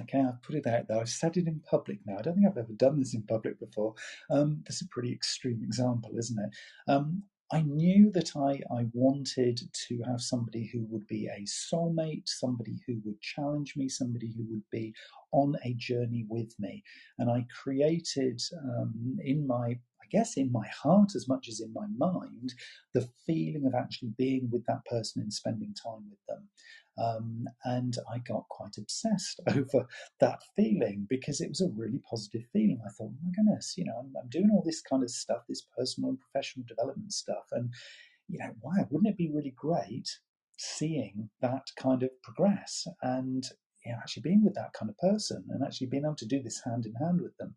[0.00, 0.98] Okay, I've put it out there.
[0.98, 2.16] I've said it in public now.
[2.18, 3.94] I don't think I've ever done this in public before.
[4.30, 6.90] Um, is a pretty extreme example, isn't it?
[6.90, 12.26] Um, I knew that I, I wanted to have somebody who would be a soulmate,
[12.26, 14.94] somebody who would challenge me, somebody who would be
[15.32, 16.82] on a journey with me.
[17.18, 19.78] And I created um, in my,
[20.12, 22.54] guess, in my heart as much as in my mind,
[22.92, 26.48] the feeling of actually being with that person and spending time with them.
[26.98, 29.86] Um, and I got quite obsessed over
[30.20, 32.80] that feeling because it was a really positive feeling.
[32.84, 35.66] I thought, my goodness, you know, I'm, I'm doing all this kind of stuff, this
[35.76, 37.46] personal and professional development stuff.
[37.52, 37.72] And,
[38.28, 40.08] you know, wow, wouldn't it be really great
[40.58, 43.44] seeing that kind of progress and,
[43.84, 46.42] you know, actually being with that kind of person and actually being able to do
[46.42, 47.54] this hand in hand with them?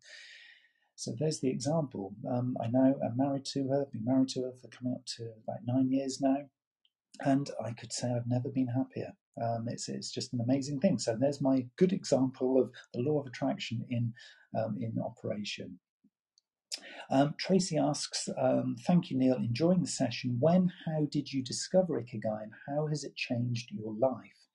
[0.96, 2.14] So there's the example.
[2.28, 5.24] Um, I now am married to her, been married to her for coming up to
[5.44, 6.48] about nine years now.
[7.20, 9.12] And I could say I've never been happier.
[9.40, 10.98] Um, it's, it's just an amazing thing.
[10.98, 14.14] So there's my good example of the law of attraction in,
[14.58, 15.78] um, in operation.
[17.10, 19.36] Um, Tracy asks, um, Thank you, Neil.
[19.36, 20.38] Enjoying the session.
[20.40, 24.45] When, how did you discover Ikigai and how has it changed your life?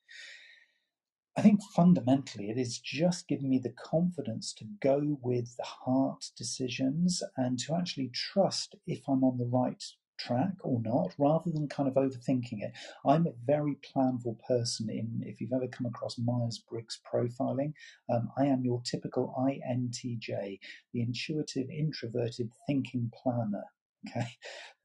[1.38, 6.30] I think fundamentally it is just giving me the confidence to go with the heart
[6.36, 9.82] decisions and to actually trust if I'm on the right
[10.20, 12.74] track or not, rather than kind of overthinking it.
[13.06, 14.90] I'm a very planful person.
[14.90, 17.74] In if you've ever come across Myers Briggs profiling,
[18.10, 20.60] um, I am your typical INTJ,
[20.94, 23.64] the intuitive, introverted thinking planner.
[24.08, 24.26] Okay,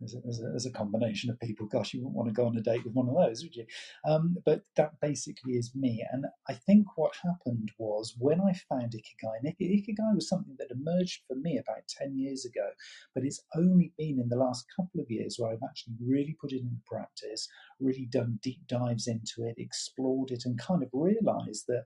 [0.04, 1.66] as a, as, a, as a, combination of people.
[1.66, 3.64] Gosh, you wouldn't want to go on a date with one of those, would you?
[4.06, 6.04] Um, but that basically is me.
[6.12, 10.70] And I think what happened was when I found Ikigai, and Ikigai was something that
[10.70, 12.68] emerged for me about 10 years ago,
[13.14, 16.52] but it's only been in the last couple of years where I've actually really put
[16.52, 17.48] it into practice,
[17.80, 21.84] really done deep dives into it, explored it, and kind of realized that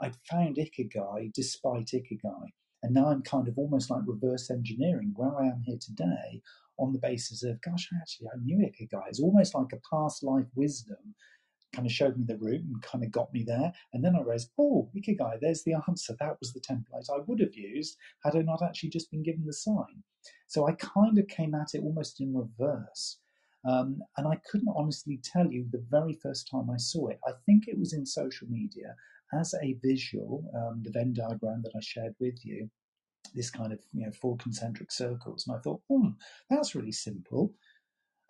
[0.00, 2.48] I'd found Ikigai despite Ikigai.
[2.82, 6.42] And now I'm kind of almost like reverse engineering where I am here today
[6.78, 9.08] on the basis of, gosh, actually, I knew Ikigai.
[9.08, 11.14] It's almost like a past life wisdom
[11.74, 13.72] kind of showed me the route and kind of got me there.
[13.92, 16.14] And then I realized, oh, Ikigai, there's the answer.
[16.18, 19.44] That was the template I would have used had I not actually just been given
[19.46, 20.02] the sign.
[20.48, 23.18] So I kind of came at it almost in reverse.
[23.66, 27.20] Um, and I couldn't honestly tell you the very first time I saw it.
[27.26, 28.94] I think it was in social media
[29.32, 32.68] as a visual, um, the Venn diagram that I shared with you
[33.34, 35.46] this kind of you know four concentric circles.
[35.46, 36.10] And I thought, hmm,
[36.50, 37.54] that's really simple.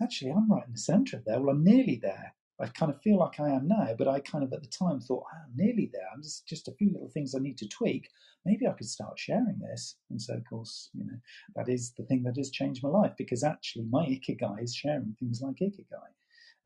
[0.03, 1.41] Actually, I'm right in the centre of there.
[1.41, 2.35] Well, I'm nearly there.
[2.61, 5.01] I kind of feel like I am now, but I kind of at the time
[5.01, 6.07] thought, I'm nearly there.
[6.15, 8.09] I'm just just a few little things I need to tweak.
[8.45, 9.97] Maybe I could start sharing this.
[10.11, 11.19] And so, of course, you know,
[11.57, 15.17] that is the thing that has changed my life because actually my ikigai is sharing
[15.19, 16.13] things like ikigai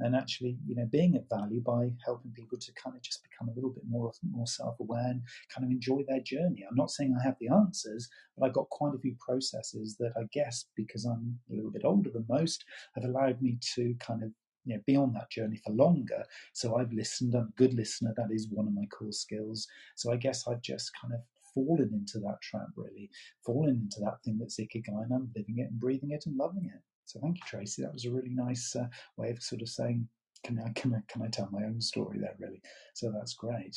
[0.00, 3.48] and actually, you know, being of value by helping people to kind of just become
[3.48, 5.22] a little bit more more self-aware and
[5.54, 6.64] kind of enjoy their journey.
[6.68, 10.12] I'm not saying I have the answers, but I've got quite a few processes that
[10.16, 14.22] I guess because I'm a little bit older than most have allowed me to kind
[14.22, 14.30] of
[14.64, 16.24] you know, be on that journey for longer.
[16.52, 17.34] So I've listened.
[17.34, 18.12] I'm a good listener.
[18.16, 19.66] That is one of my core skills.
[19.94, 21.20] So I guess I've just kind of
[21.54, 23.08] fallen into that trap, really,
[23.44, 26.66] fallen into that thing that's ikigai, and I'm living it and breathing it and loving
[26.66, 26.82] it.
[27.06, 27.82] So thank you, Tracy.
[27.82, 30.08] That was a really nice uh, way of sort of saying,
[30.44, 32.60] can I, can, I, can I tell my own story there, really?
[32.94, 33.76] So that's great.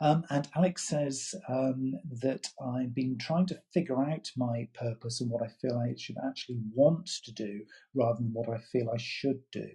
[0.00, 5.30] Um, and Alex says um, that I've been trying to figure out my purpose and
[5.30, 7.62] what I feel I should actually want to do
[7.94, 9.68] rather than what I feel I should do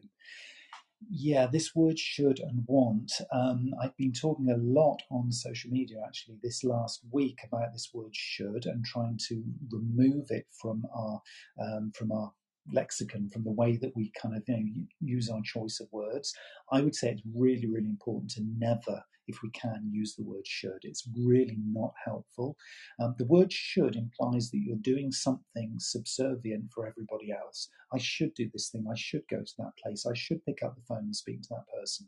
[1.10, 3.12] yeah, this word should and want.
[3.32, 7.90] Um, I've been talking a lot on social media actually this last week about this
[7.94, 11.22] word should and trying to remove it from our
[11.60, 12.32] um, from our
[12.72, 16.34] lexicon from the way that we kind of you know use our choice of words
[16.72, 20.46] i would say it's really really important to never if we can use the word
[20.46, 20.80] should.
[20.84, 22.58] It's really not helpful.
[23.00, 27.70] Um, the word should implies that you're doing something subservient for everybody else.
[27.94, 28.86] I should do this thing.
[28.92, 30.06] I should go to that place.
[30.06, 32.08] I should pick up the phone and speak to that person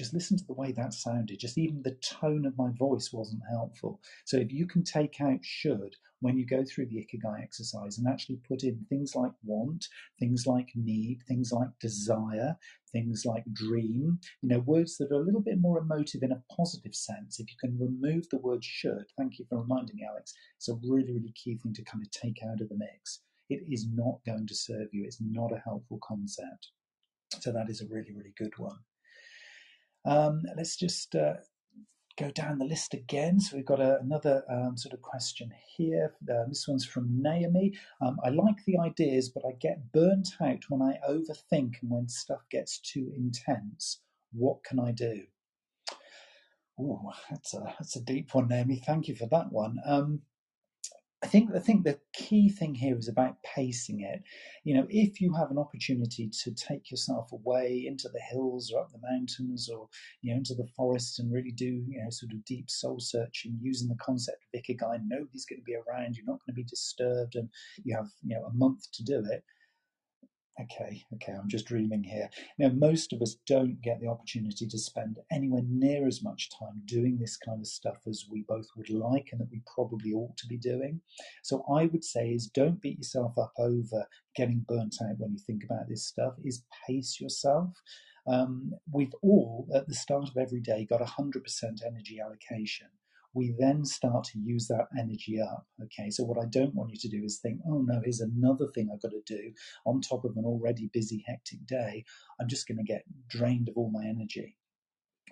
[0.00, 1.38] just listen to the way that sounded.
[1.38, 4.00] Just even the tone of my voice wasn't helpful.
[4.24, 8.08] So if you can take out should when you go through the Ikigai exercise and
[8.08, 9.88] actually put in things like want,
[10.18, 12.56] things like need, things like desire,
[12.92, 16.42] things like dream, you know, words that are a little bit more emotive in a
[16.56, 17.38] positive sense.
[17.38, 20.78] If you can remove the word should, thank you for reminding me, Alex, it's a
[20.82, 23.20] really, really key thing to kind of take out of the mix.
[23.50, 25.04] It is not going to serve you.
[25.04, 26.68] It's not a helpful concept.
[27.40, 28.78] So that is a really, really good one.
[30.04, 31.34] Um, let's just uh,
[32.18, 33.40] go down the list again.
[33.40, 36.14] So we've got a, another um, sort of question here.
[36.30, 37.72] Uh, this one's from Naomi.
[38.00, 42.08] Um, I like the ideas, but I get burnt out when I overthink and when
[42.08, 44.00] stuff gets too intense.
[44.32, 45.22] What can I do?
[46.78, 48.82] Oh, that's a that's a deep one, Naomi.
[48.84, 49.78] Thank you for that one.
[49.86, 50.22] Um,
[51.22, 54.22] I think I think the key thing here is about pacing it.
[54.64, 58.80] You know, if you have an opportunity to take yourself away into the hills or
[58.80, 59.88] up the mountains or
[60.22, 63.58] you know into the forest and really do you know sort of deep soul searching
[63.60, 66.64] using the concept of ikigai, nobody's going to be around, you're not going to be
[66.64, 67.50] disturbed, and
[67.84, 69.44] you have you know a month to do it
[70.62, 72.28] okay, okay, I'm just dreaming here.
[72.58, 76.82] Now, most of us don't get the opportunity to spend anywhere near as much time
[76.84, 80.36] doing this kind of stuff as we both would like and that we probably ought
[80.38, 81.00] to be doing.
[81.42, 84.06] So I would say is don't beat yourself up over
[84.36, 87.70] getting burnt out when you think about this stuff, is pace yourself.
[88.26, 91.42] Um, we've all, at the start of every day, got 100%
[91.86, 92.88] energy allocation
[93.34, 95.66] we then start to use that energy up.
[95.84, 98.66] Okay, so what I don't want you to do is think, oh no, here's another
[98.66, 99.52] thing I've got to do
[99.86, 102.04] on top of an already busy, hectic day.
[102.40, 104.56] I'm just going to get drained of all my energy.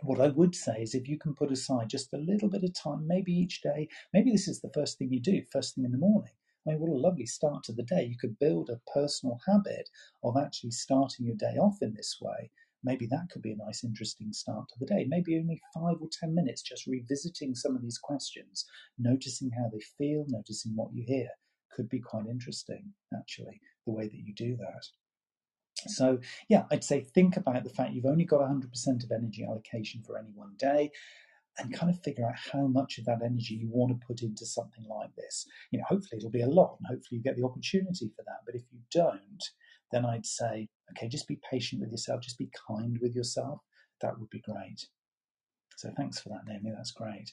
[0.03, 2.73] What I would say is if you can put aside just a little bit of
[2.73, 5.91] time, maybe each day, maybe this is the first thing you do, first thing in
[5.91, 6.33] the morning.
[6.67, 8.05] I mean, what a lovely start to the day.
[8.05, 9.89] You could build a personal habit
[10.23, 12.51] of actually starting your day off in this way
[12.85, 15.07] maybe that could be a nice, interesting start to the day.
[15.09, 18.65] Maybe only five or 10 minutes just revisiting some of these questions,
[18.99, 21.29] noticing how they feel, noticing what you hear
[21.73, 24.85] could be quite interesting, actually, the way that you do that.
[25.87, 26.19] So,
[26.49, 30.19] yeah, I'd say think about the fact you've only got 100% of energy allocation for
[30.19, 30.91] any one day
[31.59, 34.47] and kind of figure out how much of that energy you want to put into
[34.47, 35.47] something like this.
[35.71, 38.41] You know, hopefully it'll be a lot and hopefully you get the opportunity for that.
[38.47, 39.43] But if you don't,
[39.93, 43.61] then I'd say, okay, just be patient with yourself, just be kind with yourself.
[44.01, 44.87] That would be great.
[45.79, 46.73] So thanks for that, Naomi.
[46.75, 47.31] That's great.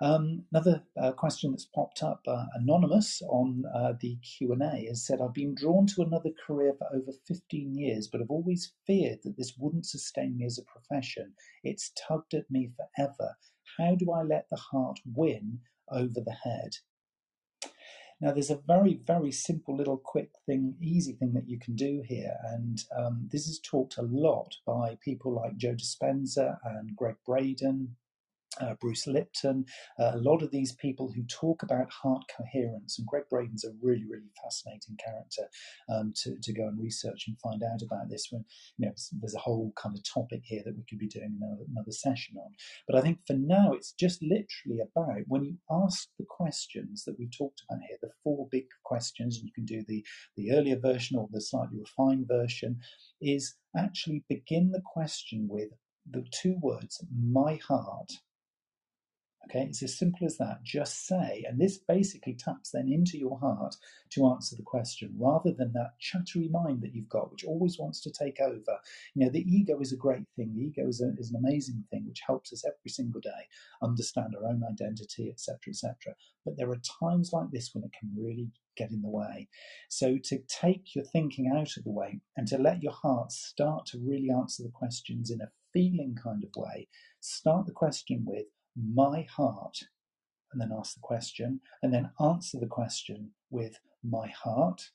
[0.00, 4.86] Um, another uh, question that's popped up, uh, anonymous on uh, the Q and A,
[4.86, 8.72] has said, "I've been drawn to another career for over 15 years, but have always
[8.86, 11.34] feared that this wouldn't sustain me as a profession.
[11.64, 13.36] It's tugged at me forever.
[13.76, 15.60] How do I let the heart win
[15.90, 16.76] over the head?"
[18.20, 22.02] Now, there's a very, very simple little quick thing, easy thing that you can do
[22.06, 22.34] here.
[22.44, 27.96] And um, this is talked a lot by people like Joe Dispenza and Gregg Braden
[28.60, 29.64] uh, Bruce Lipton,
[29.98, 32.98] uh, a lot of these people who talk about heart coherence.
[32.98, 35.48] And Gregg Braden's a really, really fascinating character
[35.92, 38.28] um, to, to go and research and find out about this.
[38.30, 38.44] When
[38.78, 41.64] you know, there's a whole kind of topic here that we could be doing another,
[41.70, 42.52] another session on.
[42.86, 47.18] But I think for now, it's just literally about when you ask the questions that
[47.18, 50.04] we talked about here, the four big questions, and you can do the
[50.36, 52.78] the earlier version or the slightly refined version,
[53.20, 55.70] is actually begin the question with
[56.10, 58.12] the two words, my heart
[59.48, 60.64] Okay, it's as simple as that.
[60.64, 63.76] Just say, and this basically taps then into your heart
[64.10, 68.00] to answer the question rather than that chattery mind that you've got, which always wants
[68.00, 68.80] to take over.
[69.14, 70.52] You know, the ego is a great thing.
[70.52, 73.46] The ego is, a, is an amazing thing which helps us every single day
[73.82, 75.94] understand our own identity, etc., etc.
[76.44, 79.48] But there are times like this when it can really get in the way.
[79.88, 83.86] So to take your thinking out of the way and to let your heart start
[83.86, 86.88] to really answer the questions in a feeling kind of way,
[87.20, 88.46] start the question with
[88.76, 89.78] my heart,
[90.52, 94.90] and then ask the question, and then answer the question with my heart,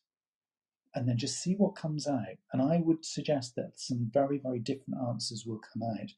[0.93, 2.37] and then just see what comes out.
[2.51, 6.09] And I would suggest that some very, very different answers will come out.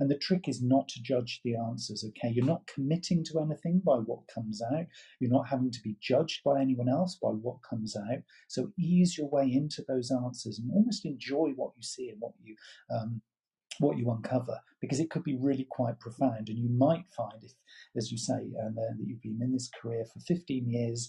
[0.00, 2.32] And the trick is not to judge the answers, okay?
[2.32, 4.86] You're not committing to anything by what comes out.
[5.20, 8.22] You're not having to be judged by anyone else by what comes out.
[8.48, 12.32] So ease your way into those answers and almost enjoy what you see and what
[12.42, 12.56] you
[12.90, 13.20] um,
[13.78, 17.52] what you uncover because it could be really quite profound and you might find if
[17.96, 21.08] as you say and uh, that you've been in this career for 15 years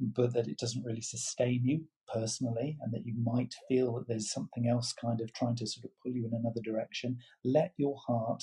[0.00, 4.30] but that it doesn't really sustain you personally, and that you might feel that there's
[4.30, 7.96] something else kind of trying to sort of pull you in another direction, let your
[8.06, 8.42] heart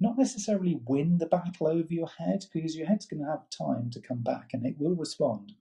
[0.00, 3.90] not necessarily win the battle over your head because your head's going to have time
[3.90, 5.52] to come back and it will respond.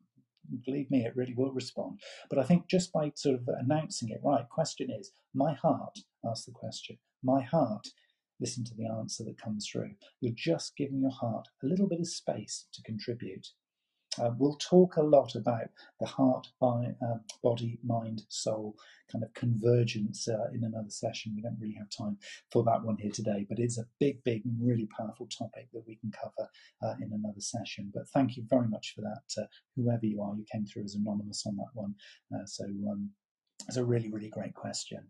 [0.66, 2.00] Believe me, it really will respond.
[2.30, 6.00] But I think just by sort of announcing it, right, question is, my heart,
[6.30, 7.88] ask the question, my heart,
[8.40, 9.92] listen to the answer that comes through.
[10.22, 13.48] You're just giving your heart a little bit of space to contribute.
[14.20, 15.70] Uh, we'll talk a lot about
[16.00, 18.76] the heart, by, uh, body, mind, soul
[19.12, 21.34] kind of convergence uh, in another session.
[21.36, 22.18] We don't really have time
[22.52, 25.98] for that one here today, but it's a big, big, really powerful topic that we
[25.98, 26.50] can cover
[26.82, 27.92] uh, in another session.
[27.94, 30.36] But thank you very much for that, uh, whoever you are.
[30.36, 31.94] You came through as anonymous on that one.
[32.34, 33.12] Uh, so um,
[33.68, 35.08] it's a really, really great question.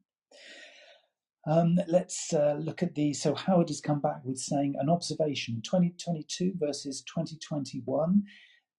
[1.50, 3.14] Um, let's uh, look at the.
[3.14, 8.24] So Howard has come back with saying an observation 2022 versus 2021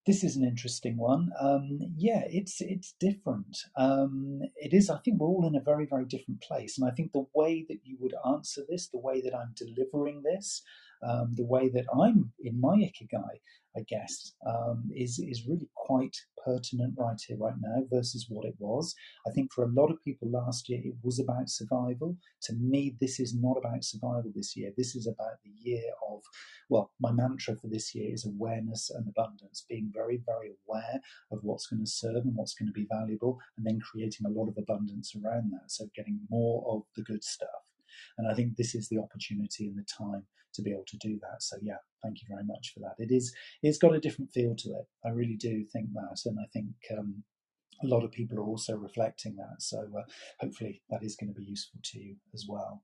[0.08, 1.28] this is an interesting one.
[1.38, 3.58] Um, yeah, it's it's different.
[3.76, 4.88] Um, it is.
[4.88, 7.66] I think we're all in a very very different place, and I think the way
[7.68, 10.62] that you would answer this, the way that I'm delivering this,
[11.02, 13.40] um, the way that I'm in my ikigai,
[13.76, 18.54] I guess, um, is is really quite pertinent right here, right now, versus what it
[18.58, 18.94] was.
[19.26, 22.16] I think for a lot of people last year, it was about survival.
[22.44, 24.72] To me, this is not about survival this year.
[24.76, 26.22] This is about the year of,
[26.68, 31.40] well, my mantra for this year is awareness and abundance, being very, very aware of
[31.42, 34.48] what's going to serve and what's going to be valuable, and then creating a lot
[34.48, 35.70] of abundance around that.
[35.70, 37.67] So getting more of the good stuff.
[38.16, 40.24] And I think this is the opportunity and the time
[40.54, 41.42] to be able to do that.
[41.42, 42.94] So yeah, thank you very much for that.
[42.98, 44.86] It is it's got a different feel to it.
[45.04, 47.22] I really do think that, and I think um,
[47.82, 49.62] a lot of people are also reflecting that.
[49.62, 50.02] So uh,
[50.40, 52.82] hopefully that is going to be useful to you as well.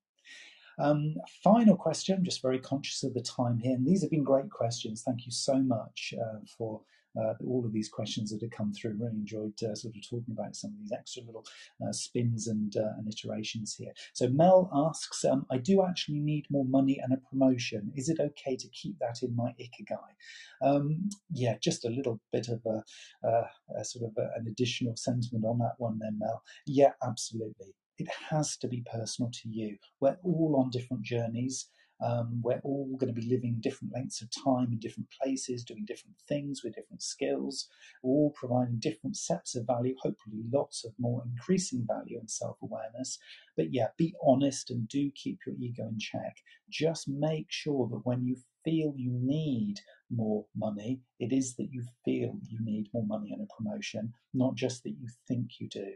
[0.78, 4.50] Um, final question, just very conscious of the time here, and these have been great
[4.50, 5.02] questions.
[5.02, 6.80] Thank you so much uh, for
[7.18, 8.96] uh, all of these questions that have come through.
[8.98, 11.44] Really enjoyed uh, sort of talking about some of these extra little
[11.86, 13.92] uh, spins and, uh, and iterations here.
[14.12, 17.92] So Mel asks, um, I do actually need more money and a promotion.
[17.94, 20.66] Is it okay to keep that in my ikigai?
[20.66, 22.82] Um, yeah, just a little bit of a,
[23.26, 23.46] uh,
[23.78, 26.42] a sort of a, an additional sentiment on that one, then Mel.
[26.66, 27.74] Yeah, absolutely.
[27.96, 29.76] It has to be personal to you.
[30.00, 31.68] We're all on different journeys.
[32.04, 35.86] Um, we're all going to be living different lengths of time in different places, doing
[35.86, 37.66] different things with different skills,
[38.02, 43.18] all providing different sets of value, hopefully lots of more increasing value and self awareness.
[43.56, 46.36] But yeah, be honest and do keep your ego in check.
[46.68, 49.76] Just make sure that when you feel you need
[50.10, 54.56] more money, it is that you feel you need more money and a promotion, not
[54.56, 55.92] just that you think you do.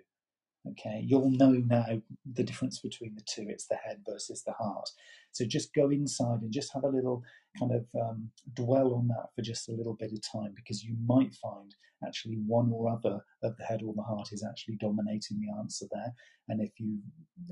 [0.73, 1.87] Okay, you'll know now
[2.35, 3.47] the difference between the two.
[3.49, 4.89] It's the head versus the heart.
[5.33, 7.23] So just go inside and just have a little
[7.59, 10.97] kind of um, dwell on that for just a little bit of time because you
[11.07, 11.75] might find
[12.07, 15.87] actually one or other of the head or the heart is actually dominating the answer
[15.93, 16.13] there.
[16.49, 16.99] And if you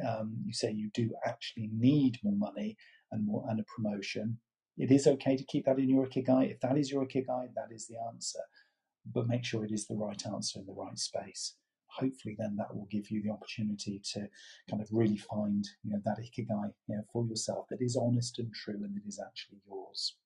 [0.06, 2.76] um, you say you do actually need more money
[3.12, 4.38] and more and a promotion,
[4.76, 6.50] it is okay to keep that in your ikigai.
[6.50, 8.40] If that is your ikigai, that is the answer.
[9.10, 11.54] But make sure it is the right answer in the right space
[11.99, 14.20] hopefully then that will give you the opportunity to
[14.70, 18.38] kind of really find you know that ikigai you know, for yourself that is honest
[18.38, 20.16] and true and that is actually yours.